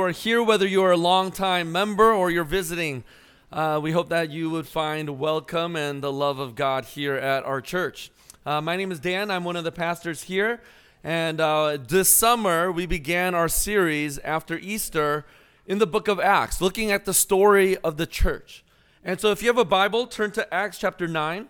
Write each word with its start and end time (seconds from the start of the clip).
are 0.00 0.10
here, 0.10 0.42
whether 0.42 0.66
you're 0.66 0.92
a 0.92 0.96
longtime 0.96 1.70
member 1.70 2.12
or 2.12 2.30
you're 2.30 2.44
visiting, 2.44 3.04
uh, 3.52 3.78
we 3.82 3.92
hope 3.92 4.08
that 4.08 4.30
you 4.30 4.48
would 4.48 4.66
find 4.66 5.18
welcome 5.18 5.76
and 5.76 6.02
the 6.02 6.12
love 6.12 6.38
of 6.38 6.54
God 6.54 6.84
here 6.86 7.16
at 7.16 7.44
our 7.44 7.60
church. 7.60 8.10
Uh, 8.46 8.60
my 8.60 8.76
name 8.76 8.90
is 8.90 8.98
Dan. 8.98 9.30
I'm 9.30 9.44
one 9.44 9.56
of 9.56 9.64
the 9.64 9.72
pastors 9.72 10.22
here. 10.22 10.62
And 11.04 11.40
uh, 11.40 11.76
this 11.86 12.14
summer, 12.16 12.72
we 12.72 12.86
began 12.86 13.34
our 13.34 13.48
series 13.48 14.18
after 14.20 14.58
Easter 14.58 15.26
in 15.66 15.78
the 15.78 15.86
book 15.86 16.08
of 16.08 16.18
Acts, 16.18 16.60
looking 16.60 16.90
at 16.90 17.04
the 17.04 17.14
story 17.14 17.76
of 17.78 17.96
the 17.96 18.06
church. 18.06 18.64
And 19.04 19.20
so, 19.20 19.30
if 19.30 19.42
you 19.42 19.48
have 19.48 19.58
a 19.58 19.64
Bible, 19.64 20.06
turn 20.06 20.30
to 20.32 20.54
Acts 20.54 20.78
chapter 20.78 21.06
9. 21.06 21.48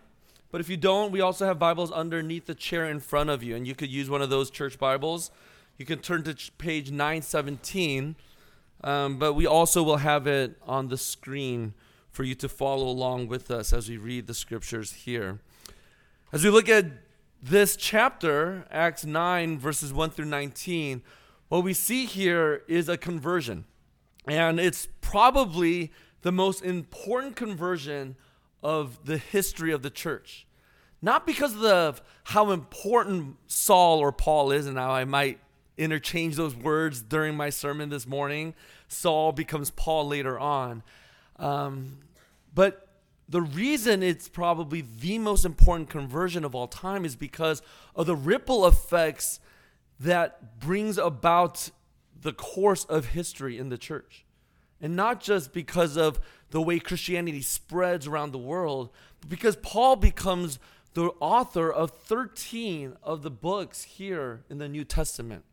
But 0.51 0.61
if 0.61 0.69
you 0.69 0.77
don't, 0.77 1.13
we 1.13 1.21
also 1.21 1.47
have 1.47 1.59
Bibles 1.59 1.93
underneath 1.93 2.47
the 2.47 2.55
chair 2.55 2.87
in 2.87 2.99
front 2.99 3.31
of 3.31 3.43
you, 3.45 3.55
and 3.55 3.67
you 3.67 3.75
could 3.77 3.91
use 3.91 4.11
one 4.11 4.23
of 4.23 4.31
those 4.31 4.51
church 4.51 4.79
Bibles. 4.79 5.31
You 5.79 5.87
can 5.87 6.01
turn 6.01 6.25
to 6.25 6.37
page 6.59 6.91
917 6.91 8.17
um, 8.83 9.19
but 9.19 9.35
we 9.35 9.47
also 9.47 9.83
will 9.83 9.99
have 9.99 10.27
it 10.27 10.57
on 10.67 10.89
the 10.89 10.99
screen 10.99 11.75
for 12.11 12.25
you 12.25 12.35
to 12.37 12.49
follow 12.49 12.89
along 12.89 13.29
with 13.29 13.51
us 13.51 13.73
as 13.73 13.89
we 13.89 13.97
read 13.97 14.27
the 14.27 14.35
scriptures 14.35 14.93
here. 14.93 15.39
As 16.33 16.45
we 16.45 16.51
look 16.51 16.69
at 16.69 16.87
this 17.43 17.77
chapter, 17.77 18.67
Acts 18.71 19.05
9, 19.05 19.59
verses 19.59 19.93
1 19.93 20.11
through 20.11 20.27
19, 20.27 21.03
what 21.49 21.65
we 21.65 21.73
see 21.73 22.07
here 22.07 22.63
is 22.69 22.89
a 22.89 22.97
conversion. 22.97 23.65
And 24.27 24.61
it's 24.61 24.89
probably 25.01 25.93
the 26.23 26.33
most 26.33 26.63
important 26.63 27.37
conversion 27.37 28.17
of 28.63 29.05
the 29.05 29.19
history 29.19 29.73
of 29.73 29.83
the 29.83 29.91
church. 29.91 30.47
Not 31.03 31.27
because 31.27 31.57
of 31.65 32.03
how 32.25 32.51
important 32.51 33.37
Saul 33.47 34.01
or 34.01 34.13
Paul 34.13 34.53
is, 34.53 34.67
and 34.67 34.77
how 34.77 34.91
I 34.91 35.05
might 35.05 35.41
interchange 35.77 36.37
those 36.37 36.55
words 36.55 37.03
during 37.03 37.37
my 37.37 37.51
sermon 37.51 37.89
this 37.89 38.07
morning. 38.07 38.55
Saul 38.89 39.33
becomes 39.33 39.71
Paul 39.71 40.09
later 40.09 40.39
on. 40.39 40.83
Um, 41.37 41.99
but 42.55 42.89
the 43.29 43.41
reason 43.41 44.03
it's 44.03 44.29
probably 44.29 44.81
the 44.83 45.19
most 45.19 45.45
important 45.45 45.89
conversion 45.89 46.45
of 46.45 46.55
all 46.55 46.67
time 46.67 47.05
is 47.05 47.17
because 47.17 47.63
of 47.95 48.07
the 48.07 48.17
ripple 48.17 48.67
effects 48.67 49.41
that 50.01 50.59
brings 50.59 50.99
about 50.99 51.71
the 52.21 52.33
course 52.33 52.85
of 52.87 53.07
history 53.07 53.57
in 53.59 53.69
the 53.69 53.79
church. 53.79 54.25
And 54.81 54.97
not 54.97 55.21
just 55.21 55.53
because 55.53 55.97
of 55.97 56.19
the 56.51 56.61
way 56.61 56.79
Christianity 56.79 57.43
spreads 57.43 58.07
around 58.07 58.33
the 58.33 58.39
world, 58.39 58.91
but 59.21 59.29
because 59.29 59.57
Paul 59.57 59.97
becomes 59.97 60.59
the 60.95 61.11
author 61.21 61.71
of 61.73 61.91
13 61.91 62.97
of 63.03 63.23
the 63.23 63.31
books 63.31 63.83
here 63.83 64.43
in 64.51 64.59
the 64.59 64.69
New 64.69 64.85
Testament. 64.85 65.45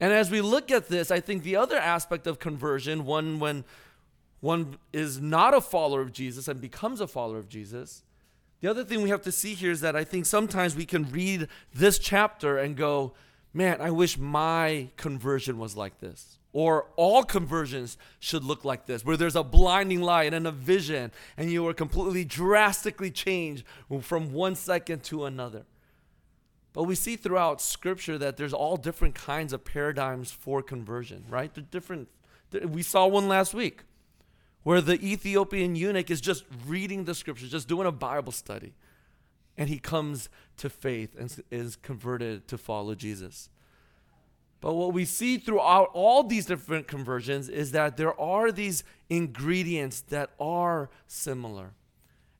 And 0.00 0.12
as 0.12 0.30
we 0.30 0.40
look 0.40 0.70
at 0.70 0.88
this, 0.88 1.10
I 1.10 1.20
think 1.20 1.42
the 1.42 1.56
other 1.56 1.76
aspect 1.76 2.26
of 2.26 2.38
conversion, 2.38 3.04
one 3.04 3.38
when 3.38 3.64
one 4.40 4.76
is 4.92 5.20
not 5.20 5.54
a 5.54 5.60
follower 5.60 6.02
of 6.02 6.12
Jesus 6.12 6.46
and 6.46 6.60
becomes 6.60 7.00
a 7.00 7.06
follower 7.06 7.38
of 7.38 7.48
Jesus, 7.48 8.02
the 8.60 8.68
other 8.68 8.84
thing 8.84 9.02
we 9.02 9.10
have 9.10 9.22
to 9.22 9.32
see 9.32 9.54
here 9.54 9.70
is 9.70 9.80
that 9.80 9.96
I 9.96 10.04
think 10.04 10.26
sometimes 10.26 10.76
we 10.76 10.86
can 10.86 11.10
read 11.10 11.48
this 11.74 11.98
chapter 11.98 12.58
and 12.58 12.76
go, 12.76 13.14
man, 13.52 13.80
I 13.80 13.90
wish 13.90 14.18
my 14.18 14.88
conversion 14.96 15.58
was 15.58 15.76
like 15.76 16.00
this. 16.00 16.38
Or 16.52 16.86
all 16.96 17.22
conversions 17.22 17.98
should 18.18 18.44
look 18.44 18.64
like 18.64 18.86
this, 18.86 19.04
where 19.04 19.16
there's 19.16 19.36
a 19.36 19.42
blinding 19.42 20.00
light 20.00 20.32
and 20.32 20.46
a 20.46 20.52
vision, 20.52 21.12
and 21.36 21.50
you 21.50 21.66
are 21.68 21.74
completely 21.74 22.24
drastically 22.24 23.10
changed 23.10 23.64
from 24.00 24.32
one 24.32 24.54
second 24.54 25.04
to 25.04 25.26
another. 25.26 25.64
But 26.76 26.82
we 26.82 26.94
see 26.94 27.16
throughout 27.16 27.62
Scripture 27.62 28.18
that 28.18 28.36
there's 28.36 28.52
all 28.52 28.76
different 28.76 29.14
kinds 29.14 29.54
of 29.54 29.64
paradigms 29.64 30.30
for 30.30 30.60
conversion, 30.60 31.24
right? 31.30 31.52
The 31.54 31.62
different. 31.62 32.08
We 32.52 32.82
saw 32.82 33.06
one 33.06 33.28
last 33.28 33.54
week, 33.54 33.84
where 34.62 34.82
the 34.82 35.02
Ethiopian 35.02 35.74
eunuch 35.74 36.10
is 36.10 36.20
just 36.20 36.44
reading 36.66 37.04
the 37.04 37.14
Scriptures, 37.14 37.50
just 37.50 37.66
doing 37.66 37.86
a 37.86 37.92
Bible 37.92 38.30
study, 38.30 38.74
and 39.56 39.70
he 39.70 39.78
comes 39.78 40.28
to 40.58 40.68
faith 40.68 41.16
and 41.18 41.42
is 41.50 41.76
converted 41.76 42.46
to 42.48 42.58
follow 42.58 42.94
Jesus. 42.94 43.48
But 44.60 44.74
what 44.74 44.92
we 44.92 45.06
see 45.06 45.38
throughout 45.38 45.88
all 45.94 46.24
these 46.24 46.44
different 46.44 46.88
conversions 46.88 47.48
is 47.48 47.72
that 47.72 47.96
there 47.96 48.20
are 48.20 48.52
these 48.52 48.84
ingredients 49.08 50.02
that 50.10 50.28
are 50.38 50.90
similar. 51.06 51.72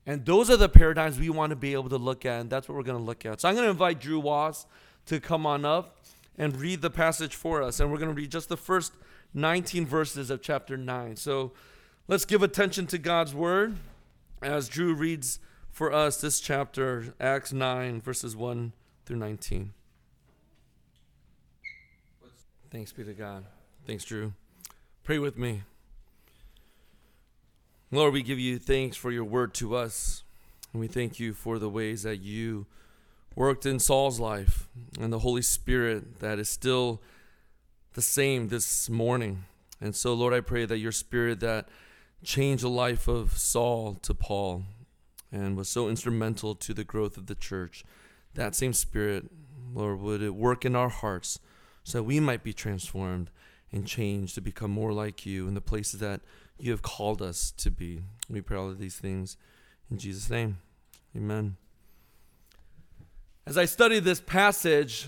And 0.07 0.25
those 0.25 0.49
are 0.49 0.55
the 0.55 0.69
paradigms 0.69 1.19
we 1.19 1.29
want 1.29 1.49
to 1.49 1.57
be 1.57 1.73
able 1.73 1.89
to 1.89 1.97
look 1.97 2.25
at, 2.25 2.39
and 2.39 2.49
that's 2.49 2.69
what 2.69 2.75
we're 2.75 2.83
going 2.83 2.97
to 2.97 3.03
look 3.03 3.25
at. 3.25 3.41
So 3.41 3.49
I'm 3.49 3.55
going 3.55 3.65
to 3.65 3.71
invite 3.71 3.99
Drew 3.99 4.21
Wass 4.21 4.65
to 5.07 5.19
come 5.19 5.45
on 5.45 5.65
up 5.65 5.97
and 6.37 6.55
read 6.55 6.81
the 6.81 6.89
passage 6.89 7.35
for 7.35 7.61
us. 7.61 7.81
And 7.81 7.91
we're 7.91 7.97
going 7.97 8.09
to 8.09 8.15
read 8.15 8.31
just 8.31 8.47
the 8.47 8.57
first 8.57 8.93
19 9.33 9.85
verses 9.85 10.29
of 10.29 10.41
chapter 10.41 10.77
9. 10.77 11.17
So 11.17 11.51
let's 12.07 12.23
give 12.23 12.41
attention 12.41 12.87
to 12.87 12.97
God's 12.97 13.35
word 13.35 13.75
as 14.41 14.69
Drew 14.69 14.93
reads 14.93 15.39
for 15.71 15.91
us 15.91 16.21
this 16.21 16.39
chapter, 16.39 17.13
Acts 17.19 17.51
9, 17.51 17.99
verses 17.99 18.35
1 18.35 18.71
through 19.05 19.17
19. 19.17 19.73
Thanks 22.71 22.93
be 22.93 23.03
to 23.03 23.13
God. 23.13 23.45
Thanks, 23.85 24.05
Drew. 24.05 24.33
Pray 25.03 25.19
with 25.19 25.37
me. 25.37 25.63
Lord, 27.89 28.11
we 28.11 28.21
give 28.21 28.37
you 28.37 28.59
thanks 28.59 28.97
for 28.97 29.11
your 29.11 29.23
word 29.23 29.53
to 29.55 29.73
us. 29.73 30.23
And 30.73 30.81
we 30.81 30.87
thank 30.87 31.21
you 31.21 31.33
for 31.33 31.57
the 31.57 31.69
ways 31.69 32.03
that 32.03 32.17
you 32.17 32.65
worked 33.33 33.65
in 33.65 33.79
Saul's 33.79 34.19
life 34.19 34.67
and 34.99 35.13
the 35.13 35.19
Holy 35.19 35.41
Spirit 35.41 36.19
that 36.19 36.37
is 36.37 36.49
still 36.49 37.01
the 37.93 38.01
same 38.01 38.49
this 38.49 38.89
morning. 38.89 39.45
And 39.79 39.95
so, 39.95 40.13
Lord, 40.13 40.33
I 40.33 40.41
pray 40.41 40.65
that 40.65 40.79
your 40.79 40.91
spirit 40.91 41.39
that 41.39 41.69
changed 42.25 42.65
the 42.65 42.69
life 42.69 43.07
of 43.07 43.37
Saul 43.37 43.95
to 44.01 44.13
Paul 44.13 44.63
and 45.31 45.55
was 45.55 45.69
so 45.69 45.87
instrumental 45.87 46.55
to 46.55 46.73
the 46.73 46.83
growth 46.83 47.15
of 47.15 47.27
the 47.27 47.35
church, 47.35 47.85
that 48.33 48.53
same 48.53 48.73
spirit, 48.73 49.31
Lord, 49.73 50.01
would 50.01 50.21
it 50.21 50.35
work 50.35 50.65
in 50.65 50.75
our 50.75 50.89
hearts 50.89 51.39
so 51.85 51.99
that 51.99 52.03
we 52.03 52.19
might 52.19 52.43
be 52.43 52.51
transformed 52.51 53.29
and 53.71 53.87
changed 53.87 54.35
to 54.35 54.41
become 54.41 54.71
more 54.71 54.91
like 54.91 55.25
you 55.25 55.47
in 55.47 55.53
the 55.53 55.61
places 55.61 56.01
that 56.01 56.19
you 56.59 56.71
have 56.71 56.81
called 56.81 57.21
us 57.21 57.51
to 57.57 57.71
be. 57.71 58.01
We 58.29 58.41
pray 58.41 58.57
all 58.57 58.69
of 58.69 58.79
these 58.79 58.95
things 58.95 59.37
in 59.89 59.97
Jesus' 59.97 60.29
name. 60.29 60.57
Amen. 61.15 61.55
As 63.45 63.57
I 63.57 63.65
studied 63.65 64.03
this 64.03 64.19
passage, 64.19 65.07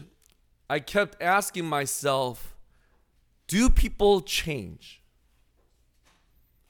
I 0.70 0.80
kept 0.80 1.22
asking 1.22 1.66
myself, 1.66 2.56
do 3.48 3.70
people 3.70 4.22
change? 4.22 5.02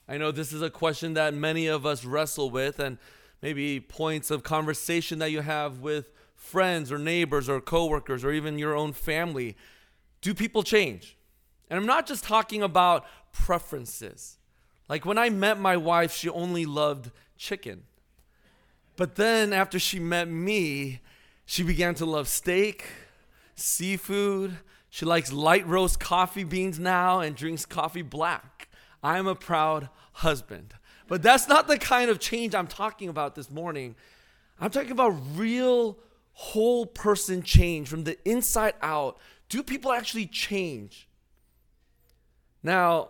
I 0.07 0.17
know 0.17 0.31
this 0.31 0.51
is 0.51 0.63
a 0.63 0.71
question 0.71 1.13
that 1.13 1.35
many 1.35 1.67
of 1.67 1.85
us 1.85 2.03
wrestle 2.03 2.49
with, 2.49 2.79
and 2.79 2.97
maybe 3.43 3.79
points 3.79 4.31
of 4.31 4.41
conversation 4.41 5.19
that 5.19 5.29
you 5.29 5.41
have 5.41 5.81
with 5.81 6.11
friends 6.33 6.91
or 6.91 6.97
neighbors 6.97 7.47
or 7.47 7.61
coworkers 7.61 8.23
or 8.23 8.31
even 8.31 8.57
your 8.57 8.75
own 8.75 8.93
family. 8.93 9.55
Do 10.21 10.33
people 10.33 10.63
change? 10.63 11.15
And 11.69 11.79
I'm 11.79 11.85
not 11.85 12.07
just 12.07 12.23
talking 12.23 12.63
about 12.63 13.05
preferences. 13.31 14.38
Like 14.89 15.05
when 15.05 15.19
I 15.19 15.29
met 15.29 15.59
my 15.59 15.77
wife, 15.77 16.11
she 16.11 16.27
only 16.27 16.65
loved 16.65 17.11
chicken. 17.37 17.83
But 18.95 19.15
then 19.15 19.53
after 19.53 19.79
she 19.79 19.99
met 19.99 20.27
me, 20.27 20.99
she 21.45 21.63
began 21.63 21.95
to 21.95 22.05
love 22.05 22.27
steak, 22.27 22.83
seafood. 23.55 24.57
She 24.89 25.05
likes 25.05 25.31
light 25.31 25.65
roast 25.67 25.99
coffee 25.99 26.43
beans 26.43 26.79
now 26.79 27.19
and 27.19 27.35
drinks 27.35 27.65
coffee 27.65 28.01
black. 28.01 28.67
I'm 29.03 29.27
a 29.27 29.35
proud 29.35 29.89
husband. 30.13 30.73
But 31.07 31.21
that's 31.21 31.47
not 31.47 31.67
the 31.67 31.77
kind 31.77 32.09
of 32.09 32.19
change 32.19 32.53
I'm 32.53 32.67
talking 32.67 33.09
about 33.09 33.35
this 33.35 33.49
morning. 33.49 33.95
I'm 34.59 34.71
talking 34.71 34.91
about 34.91 35.15
real 35.35 35.97
whole 36.33 36.85
person 36.85 37.41
change 37.41 37.87
from 37.87 38.03
the 38.03 38.17
inside 38.27 38.73
out. 38.81 39.17
Do 39.49 39.63
people 39.63 39.91
actually 39.91 40.27
change? 40.27 41.07
Now, 42.61 43.09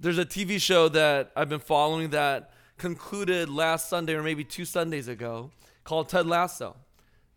there's 0.00 0.18
a 0.18 0.24
TV 0.24 0.60
show 0.60 0.88
that 0.90 1.32
I've 1.34 1.48
been 1.48 1.58
following 1.58 2.10
that 2.10 2.52
concluded 2.76 3.48
last 3.48 3.88
Sunday 3.88 4.14
or 4.14 4.22
maybe 4.22 4.44
two 4.44 4.64
Sundays 4.64 5.08
ago 5.08 5.50
called 5.82 6.08
Ted 6.08 6.26
Lasso. 6.26 6.76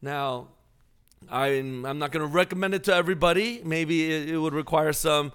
Now, 0.01 0.49
I'm, 1.29 1.85
I'm 1.85 1.97
not 1.97 2.11
going 2.11 2.27
to 2.27 2.31
recommend 2.31 2.75
it 2.75 2.83
to 2.85 2.93
everybody. 2.93 3.61
Maybe 3.63 4.11
it, 4.11 4.29
it, 4.29 4.37
would 4.37 4.53
require 4.53 4.93
some 4.93 5.31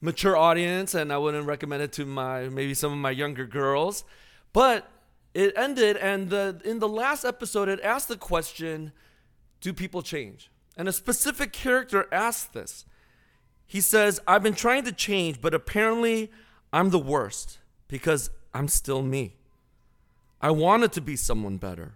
mature 0.00 0.36
audience, 0.36 0.94
and 0.94 1.12
I 1.12 1.18
wouldn't 1.18 1.46
recommend 1.46 1.82
it 1.82 1.92
to 1.94 2.06
my 2.06 2.48
maybe 2.48 2.74
some 2.74 2.92
of 2.92 2.98
my 2.98 3.10
younger 3.10 3.46
girls. 3.46 4.04
But 4.52 4.88
it 5.34 5.52
ended, 5.56 5.96
and 5.98 6.30
the, 6.30 6.60
in 6.64 6.78
the 6.78 6.88
last 6.88 7.24
episode, 7.24 7.68
it 7.68 7.80
asked 7.82 8.08
the 8.08 8.16
question 8.16 8.92
Do 9.60 9.72
people 9.72 10.02
change? 10.02 10.50
And 10.76 10.88
a 10.88 10.92
specific 10.92 11.52
character 11.52 12.06
asked 12.10 12.54
this. 12.54 12.86
He 13.66 13.80
says, 13.80 14.20
I've 14.26 14.42
been 14.42 14.54
trying 14.54 14.84
to 14.84 14.92
change, 14.92 15.40
but 15.40 15.54
apparently 15.54 16.30
I'm 16.72 16.90
the 16.90 16.98
worst 16.98 17.58
because 17.88 18.30
I'm 18.54 18.68
still 18.68 19.02
me. 19.02 19.36
I 20.40 20.50
wanted 20.50 20.92
to 20.92 21.00
be 21.00 21.16
someone 21.16 21.56
better. 21.56 21.94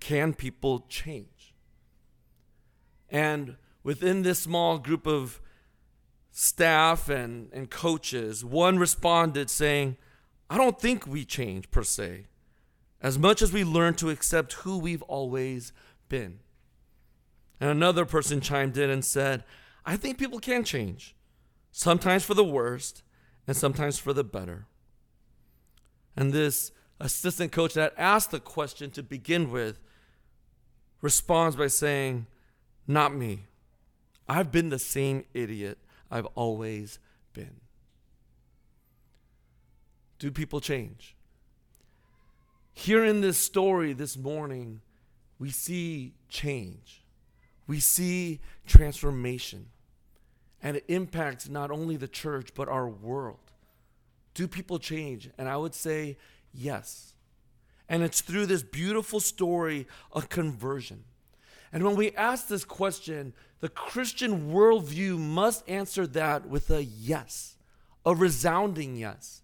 Can 0.00 0.34
people 0.34 0.84
change? 0.88 1.54
And 3.08 3.56
within 3.82 4.22
this 4.22 4.40
small 4.40 4.78
group 4.78 5.06
of 5.06 5.40
staff 6.30 7.08
and, 7.08 7.48
and 7.52 7.70
coaches, 7.70 8.44
one 8.44 8.78
responded 8.78 9.48
saying, 9.48 9.96
I 10.50 10.58
don't 10.58 10.80
think 10.80 11.06
we 11.06 11.24
change 11.24 11.70
per 11.70 11.84
se, 11.84 12.26
as 13.00 13.18
much 13.18 13.40
as 13.40 13.52
we 13.52 13.62
learn 13.62 13.94
to 13.94 14.10
accept 14.10 14.54
who 14.54 14.76
we've 14.76 15.02
always 15.02 15.72
been. 16.08 16.40
And 17.60 17.70
another 17.70 18.04
person 18.04 18.40
chimed 18.40 18.76
in 18.76 18.90
and 18.90 19.04
said, 19.04 19.44
I 19.86 19.96
think 19.96 20.18
people 20.18 20.40
can 20.40 20.64
change, 20.64 21.14
sometimes 21.70 22.24
for 22.24 22.34
the 22.34 22.44
worst 22.44 23.03
and 23.46 23.56
sometimes 23.56 23.98
for 23.98 24.12
the 24.12 24.24
better. 24.24 24.66
And 26.16 26.32
this 26.32 26.72
assistant 27.00 27.52
coach 27.52 27.74
that 27.74 27.94
asked 27.96 28.30
the 28.30 28.40
question 28.40 28.90
to 28.92 29.02
begin 29.02 29.50
with 29.50 29.78
responds 31.00 31.56
by 31.56 31.66
saying, 31.66 32.26
Not 32.86 33.14
me. 33.14 33.44
I've 34.28 34.50
been 34.50 34.70
the 34.70 34.78
same 34.78 35.24
idiot 35.34 35.78
I've 36.10 36.26
always 36.34 36.98
been. 37.32 37.60
Do 40.18 40.30
people 40.30 40.60
change? 40.60 41.14
Here 42.72 43.04
in 43.04 43.20
this 43.20 43.38
story 43.38 43.92
this 43.92 44.16
morning, 44.16 44.80
we 45.38 45.50
see 45.50 46.14
change. 46.28 47.04
We 47.66 47.80
see 47.80 48.40
transformation. 48.66 49.66
And 50.64 50.78
it 50.78 50.84
impacts 50.88 51.48
not 51.48 51.70
only 51.70 51.96
the 51.96 52.08
church, 52.08 52.48
but 52.54 52.68
our 52.68 52.88
world. 52.88 53.52
Do 54.32 54.48
people 54.48 54.78
change? 54.78 55.30
And 55.36 55.48
I 55.48 55.58
would 55.58 55.74
say 55.74 56.16
yes. 56.52 57.12
And 57.88 58.02
it's 58.02 58.22
through 58.22 58.46
this 58.46 58.62
beautiful 58.62 59.20
story 59.20 59.86
of 60.10 60.30
conversion. 60.30 61.04
And 61.70 61.84
when 61.84 61.96
we 61.96 62.12
ask 62.12 62.48
this 62.48 62.64
question, 62.64 63.34
the 63.60 63.68
Christian 63.68 64.52
worldview 64.52 65.18
must 65.18 65.68
answer 65.68 66.06
that 66.08 66.48
with 66.48 66.70
a 66.70 66.82
yes, 66.82 67.56
a 68.06 68.14
resounding 68.14 68.96
yes. 68.96 69.42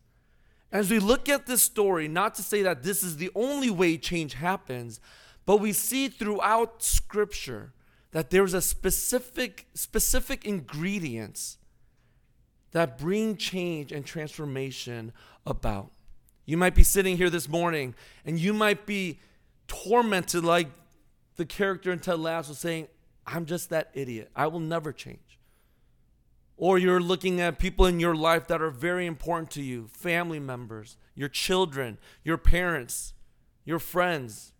As 0.72 0.90
we 0.90 1.00
look 1.00 1.28
at 1.28 1.46
this 1.46 1.62
story, 1.62 2.08
not 2.08 2.34
to 2.36 2.42
say 2.42 2.62
that 2.62 2.82
this 2.82 3.02
is 3.02 3.18
the 3.18 3.30
only 3.34 3.70
way 3.70 3.98
change 3.98 4.34
happens, 4.34 5.00
but 5.44 5.58
we 5.58 5.72
see 5.72 6.08
throughout 6.08 6.82
Scripture 6.82 7.72
that 8.12 8.30
there's 8.30 8.54
a 8.54 8.60
specific 8.60 9.66
specific 9.74 10.44
ingredients 10.44 11.58
that 12.72 12.98
bring 12.98 13.36
change 13.36 13.92
and 13.92 14.04
transformation 14.04 15.12
about. 15.46 15.90
You 16.44 16.56
might 16.56 16.74
be 16.74 16.82
sitting 16.82 17.16
here 17.16 17.30
this 17.30 17.48
morning 17.48 17.94
and 18.24 18.38
you 18.38 18.52
might 18.52 18.86
be 18.86 19.20
tormented 19.66 20.44
like 20.44 20.68
the 21.36 21.46
character 21.46 21.92
in 21.92 21.98
Ted 22.00 22.18
Lasso 22.18 22.52
saying, 22.52 22.88
I'm 23.26 23.46
just 23.46 23.70
that 23.70 23.90
idiot. 23.94 24.30
I 24.34 24.46
will 24.48 24.60
never 24.60 24.92
change. 24.92 25.38
Or 26.56 26.76
you're 26.78 27.00
looking 27.00 27.40
at 27.40 27.58
people 27.58 27.86
in 27.86 28.00
your 28.00 28.14
life 28.14 28.48
that 28.48 28.60
are 28.60 28.70
very 28.70 29.06
important 29.06 29.50
to 29.52 29.62
you 29.62 29.88
family 29.88 30.38
members, 30.38 30.96
your 31.14 31.28
children, 31.28 31.98
your 32.22 32.36
parents, 32.36 33.14
your 33.64 33.78
friends, 33.78 34.52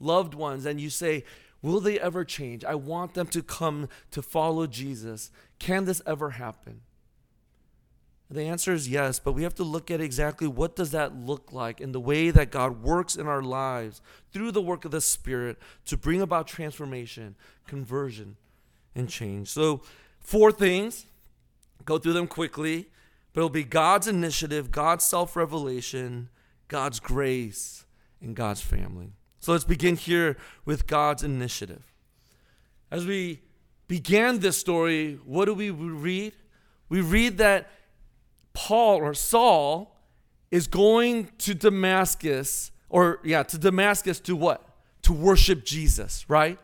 loved 0.00 0.34
ones, 0.34 0.64
and 0.64 0.80
you 0.80 0.88
say, 0.88 1.24
Will 1.62 1.80
they 1.80 1.98
ever 1.98 2.24
change? 2.24 2.64
I 2.64 2.74
want 2.74 3.14
them 3.14 3.28
to 3.28 3.42
come 3.42 3.88
to 4.10 4.20
follow 4.20 4.66
Jesus. 4.66 5.30
Can 5.58 5.84
this 5.84 6.02
ever 6.04 6.30
happen? 6.30 6.82
The 8.28 8.42
answer 8.42 8.72
is 8.72 8.88
yes, 8.88 9.18
but 9.18 9.32
we 9.32 9.42
have 9.42 9.54
to 9.56 9.64
look 9.64 9.90
at 9.90 10.00
exactly 10.00 10.48
what 10.48 10.74
does 10.74 10.90
that 10.92 11.14
look 11.14 11.52
like 11.52 11.80
in 11.80 11.92
the 11.92 12.00
way 12.00 12.30
that 12.30 12.50
God 12.50 12.82
works 12.82 13.14
in 13.14 13.26
our 13.26 13.42
lives 13.42 14.00
through 14.32 14.52
the 14.52 14.62
work 14.62 14.86
of 14.86 14.90
the 14.90 15.02
Spirit 15.02 15.58
to 15.84 15.98
bring 15.98 16.22
about 16.22 16.46
transformation, 16.46 17.36
conversion, 17.66 18.36
and 18.94 19.08
change. 19.08 19.48
So, 19.48 19.82
four 20.18 20.50
things. 20.50 21.06
Go 21.84 21.98
through 21.98 22.12
them 22.12 22.28
quickly, 22.28 22.88
but 23.32 23.40
it'll 23.40 23.50
be 23.50 23.64
God's 23.64 24.06
initiative, 24.06 24.70
God's 24.70 25.04
self-revelation, 25.04 26.28
God's 26.68 27.00
grace, 27.00 27.84
and 28.20 28.36
God's 28.36 28.60
family. 28.62 29.12
So 29.42 29.50
let's 29.50 29.64
begin 29.64 29.96
here 29.96 30.36
with 30.64 30.86
God's 30.86 31.24
initiative. 31.24 31.92
As 32.92 33.04
we 33.04 33.42
began 33.88 34.38
this 34.38 34.56
story, 34.56 35.18
what 35.24 35.46
do 35.46 35.54
we 35.54 35.70
read? 35.70 36.34
We 36.88 37.00
read 37.00 37.38
that 37.38 37.68
Paul 38.52 38.98
or 38.98 39.14
Saul 39.14 39.98
is 40.52 40.68
going 40.68 41.28
to 41.38 41.54
Damascus, 41.54 42.70
or 42.88 43.18
yeah, 43.24 43.42
to 43.42 43.58
Damascus 43.58 44.20
to 44.20 44.36
what? 44.36 44.64
To 45.02 45.12
worship 45.12 45.64
Jesus, 45.64 46.24
right? 46.28 46.60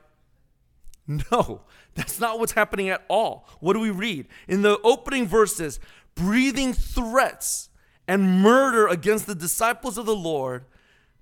No, 1.08 1.62
that's 1.96 2.20
not 2.20 2.38
what's 2.38 2.52
happening 2.52 2.90
at 2.90 3.04
all. 3.08 3.48
What 3.58 3.72
do 3.72 3.80
we 3.80 3.90
read? 3.90 4.28
In 4.46 4.62
the 4.62 4.78
opening 4.84 5.26
verses, 5.26 5.80
breathing 6.14 6.72
threats 6.74 7.70
and 8.06 8.40
murder 8.40 8.86
against 8.86 9.26
the 9.26 9.34
disciples 9.34 9.98
of 9.98 10.06
the 10.06 10.14
Lord, 10.14 10.64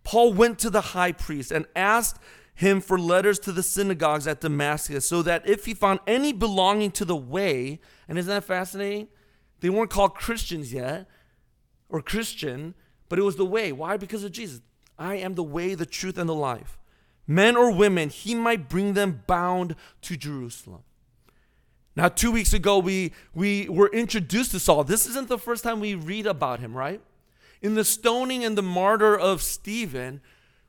Paul 0.06 0.34
went 0.34 0.60
to 0.60 0.70
the 0.70 0.80
high 0.80 1.10
priest 1.10 1.50
and 1.50 1.66
asked 1.74 2.20
him 2.54 2.80
for 2.80 2.96
letters 2.96 3.40
to 3.40 3.50
the 3.50 3.62
synagogues 3.64 4.28
at 4.28 4.40
Damascus 4.40 5.04
so 5.04 5.20
that 5.22 5.48
if 5.48 5.66
he 5.66 5.74
found 5.74 5.98
any 6.06 6.32
belonging 6.32 6.92
to 6.92 7.04
the 7.04 7.16
way, 7.16 7.80
and 8.06 8.16
isn't 8.16 8.32
that 8.32 8.44
fascinating? 8.44 9.08
They 9.58 9.68
weren't 9.68 9.90
called 9.90 10.14
Christians 10.14 10.72
yet 10.72 11.08
or 11.88 12.00
Christian, 12.00 12.74
but 13.08 13.18
it 13.18 13.22
was 13.22 13.34
the 13.34 13.44
way. 13.44 13.72
Why? 13.72 13.96
Because 13.96 14.22
of 14.22 14.30
Jesus. 14.30 14.60
I 14.96 15.16
am 15.16 15.34
the 15.34 15.42
way, 15.42 15.74
the 15.74 15.84
truth, 15.84 16.18
and 16.18 16.28
the 16.28 16.34
life. 16.34 16.78
Men 17.26 17.56
or 17.56 17.72
women, 17.72 18.08
he 18.08 18.36
might 18.36 18.68
bring 18.68 18.92
them 18.92 19.24
bound 19.26 19.74
to 20.02 20.16
Jerusalem. 20.16 20.84
Now, 21.96 22.06
two 22.06 22.30
weeks 22.30 22.52
ago, 22.52 22.78
we, 22.78 23.10
we 23.34 23.68
were 23.68 23.88
introduced 23.88 24.52
to 24.52 24.60
Saul. 24.60 24.84
This 24.84 25.08
isn't 25.08 25.26
the 25.26 25.36
first 25.36 25.64
time 25.64 25.80
we 25.80 25.96
read 25.96 26.28
about 26.28 26.60
him, 26.60 26.76
right? 26.76 27.00
In 27.62 27.74
the 27.74 27.84
stoning 27.84 28.44
and 28.44 28.56
the 28.56 28.62
martyr 28.62 29.16
of 29.16 29.42
Stephen, 29.42 30.20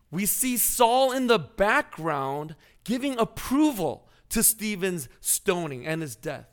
we 0.09 0.25
see 0.25 0.57
Saul 0.57 1.11
in 1.11 1.27
the 1.27 1.39
background 1.39 2.55
giving 2.83 3.17
approval 3.19 4.07
to 4.29 4.43
Stephen's 4.43 5.09
stoning 5.19 5.85
and 5.85 6.01
his 6.01 6.15
death. 6.15 6.47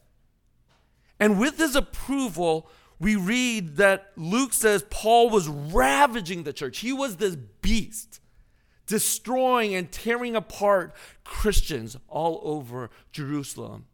And 1.21 1.39
with 1.39 1.59
his 1.59 1.77
approval, 1.77 2.69
we 2.99 3.17
read 3.17 3.77
that 3.77 4.13
Luke 4.17 4.53
says 4.53 4.85
Paul 4.91 5.31
was 5.31 5.49
ravaging 5.49 6.43
the 6.43 6.53
church. 6.53 6.79
He 6.79 6.93
was 6.93 7.17
this 7.17 7.37
beast, 7.37 8.21
destroying 8.87 9.75
and 9.75 9.91
tearing 9.91 10.37
apart 10.37 10.95
Christians 11.23 11.97
all 12.09 12.41
over 12.43 12.91
Jerusalem 13.13 13.87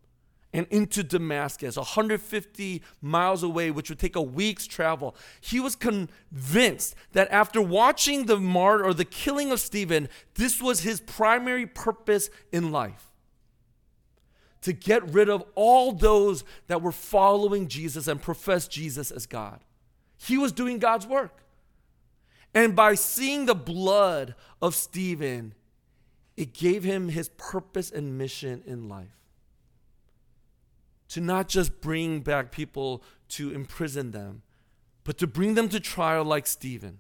and 0.53 0.67
into 0.71 1.03
Damascus, 1.03 1.77
150 1.77 2.83
miles 3.01 3.43
away, 3.43 3.71
which 3.71 3.89
would 3.89 3.99
take 3.99 4.17
a 4.17 4.23
week's 4.23 4.67
travel. 4.67 5.15
He 5.41 5.61
was 5.61 5.77
convinced 5.77 6.97
that 7.13 7.31
after 7.31 7.63
watching 7.63 8.27
the 8.27 8.39
martyr 8.39 8.85
or 8.85 8.95
the 8.95 9.05
killing 9.05 9.53
of 9.53 9.61
Stephen, 9.61 10.09
this 10.35 10.61
was 10.61 10.81
his 10.81 11.01
primary 11.01 11.67
purpose 11.67 12.31
in 12.51 12.73
life 12.73 13.11
to 14.63 14.73
get 14.73 15.09
rid 15.13 15.29
of 15.29 15.45
all 15.55 15.93
those 15.93 16.45
that 16.67 16.83
were 16.83 16.93
following 16.93 17.69
Jesus 17.69 18.07
and 18.07 18.21
professed 18.21 18.71
Jesus 18.71 19.11
as 19.11 19.27
God. 19.27 19.61
He 20.19 20.37
was 20.37 20.53
doing 20.53 20.79
God's 20.79 21.07
work. 21.07 21.45
And 22.55 22.75
by 22.75 22.95
seeing 22.95 23.47
the 23.47 23.55
blood 23.55 24.35
of 24.61 24.75
Stephen, 24.75 25.55
it 26.37 26.53
gave 26.53 26.85
him 26.85 27.09
his 27.09 27.29
purpose 27.31 27.91
and 27.91 28.19
mission 28.19 28.63
in 28.67 28.89
life. 28.89 29.20
To 31.11 31.21
not 31.21 31.49
just 31.49 31.81
bring 31.81 32.21
back 32.21 32.53
people 32.53 33.03
to 33.31 33.51
imprison 33.53 34.13
them, 34.13 34.43
but 35.05 35.19
to 35.19 35.27
bring 35.27 35.55
them 35.55 35.69
to 35.71 35.81
trial 35.81 36.25
like 36.25 36.47
Stephen 36.47 36.99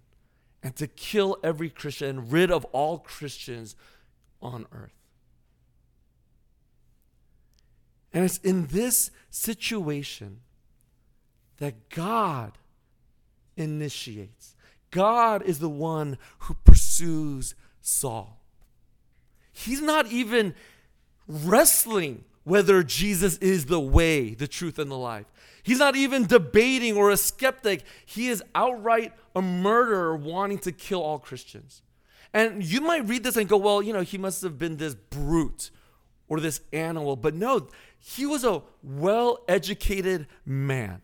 and 0.63 0.75
to 0.77 0.87
kill 0.87 1.39
every 1.43 1.71
Christian, 1.71 2.29
rid 2.29 2.51
of 2.51 2.65
all 2.67 2.99
Christians 2.99 3.77
on 4.43 4.67
earth. 4.73 4.93
And 8.13 8.25
it's 8.25 8.39
in 8.39 8.67
this 8.67 9.11
situation 9.31 10.41
that 11.59 11.89
God 11.89 12.59
initiates. 13.57 14.57
God 14.91 15.43
is 15.43 15.61
the 15.61 15.69
one 15.69 16.19
who 16.41 16.55
pursues 16.65 17.55
Saul. 17.81 18.41
He's 19.53 19.81
not 19.81 20.09
even 20.09 20.55
wrestling 21.29 22.25
whether 22.45 22.83
Jesus 22.83 23.37
is 23.39 23.67
the 23.67 23.81
way, 23.81 24.35
the 24.35 24.49
truth, 24.49 24.79
and 24.79 24.91
the 24.91 24.97
life. 24.97 25.27
He's 25.63 25.79
not 25.79 25.97
even 25.97 26.27
debating 26.27 26.97
or 26.97 27.11
a 27.11 27.17
skeptic. 27.17 27.83
He 28.07 28.29
is 28.29 28.43
outright 28.55 29.13
a 29.37 29.43
murderer 29.43 30.17
wanting 30.17 30.59
to 30.61 30.73
kill 30.73 31.03
all 31.03 31.19
Christians. 31.19 31.83
And 32.33 32.65
you 32.65 32.81
might 32.81 33.09
read 33.09 33.25
this 33.25 33.37
and 33.37 33.49
go, 33.49 33.57
well, 33.57 33.83
you 33.83 33.93
know, 33.93 34.03
he 34.03 34.17
must 34.17 34.43
have 34.43 34.59
been 34.59 34.77
this 34.77 34.95
brute 34.95 35.71
or 36.29 36.41
this 36.41 36.61
animal. 36.73 37.17
But 37.17 37.35
no, 37.35 37.69
he 37.99 38.25
was 38.25 38.45
a 38.45 38.63
well-educated 38.83 40.27
man. 40.47 41.03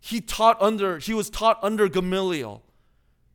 He 0.00 0.20
taught 0.20 0.60
under 0.60 0.98
he 0.98 1.14
was 1.14 1.30
taught 1.30 1.58
under 1.62 1.88
Gamaliel, 1.88 2.62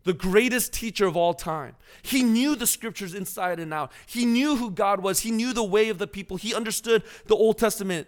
the 0.07 0.13
greatest 0.13 0.71
teacher 0.71 1.05
of 1.05 1.17
all 1.17 1.33
time. 1.33 1.75
He 2.01 2.23
knew 2.23 2.55
the 2.55 2.65
scriptures 2.65 3.13
inside 3.13 3.59
and 3.59 3.73
out. 3.73 3.91
He 4.05 4.23
knew 4.23 4.55
who 4.55 4.71
God 4.71 5.01
was. 5.01 5.19
He 5.19 5.31
knew 5.31 5.51
the 5.51 5.65
way 5.65 5.89
of 5.89 5.97
the 5.97 6.07
people. 6.07 6.37
He 6.37 6.55
understood 6.55 7.03
the 7.25 7.35
Old 7.35 7.57
Testament 7.57 8.07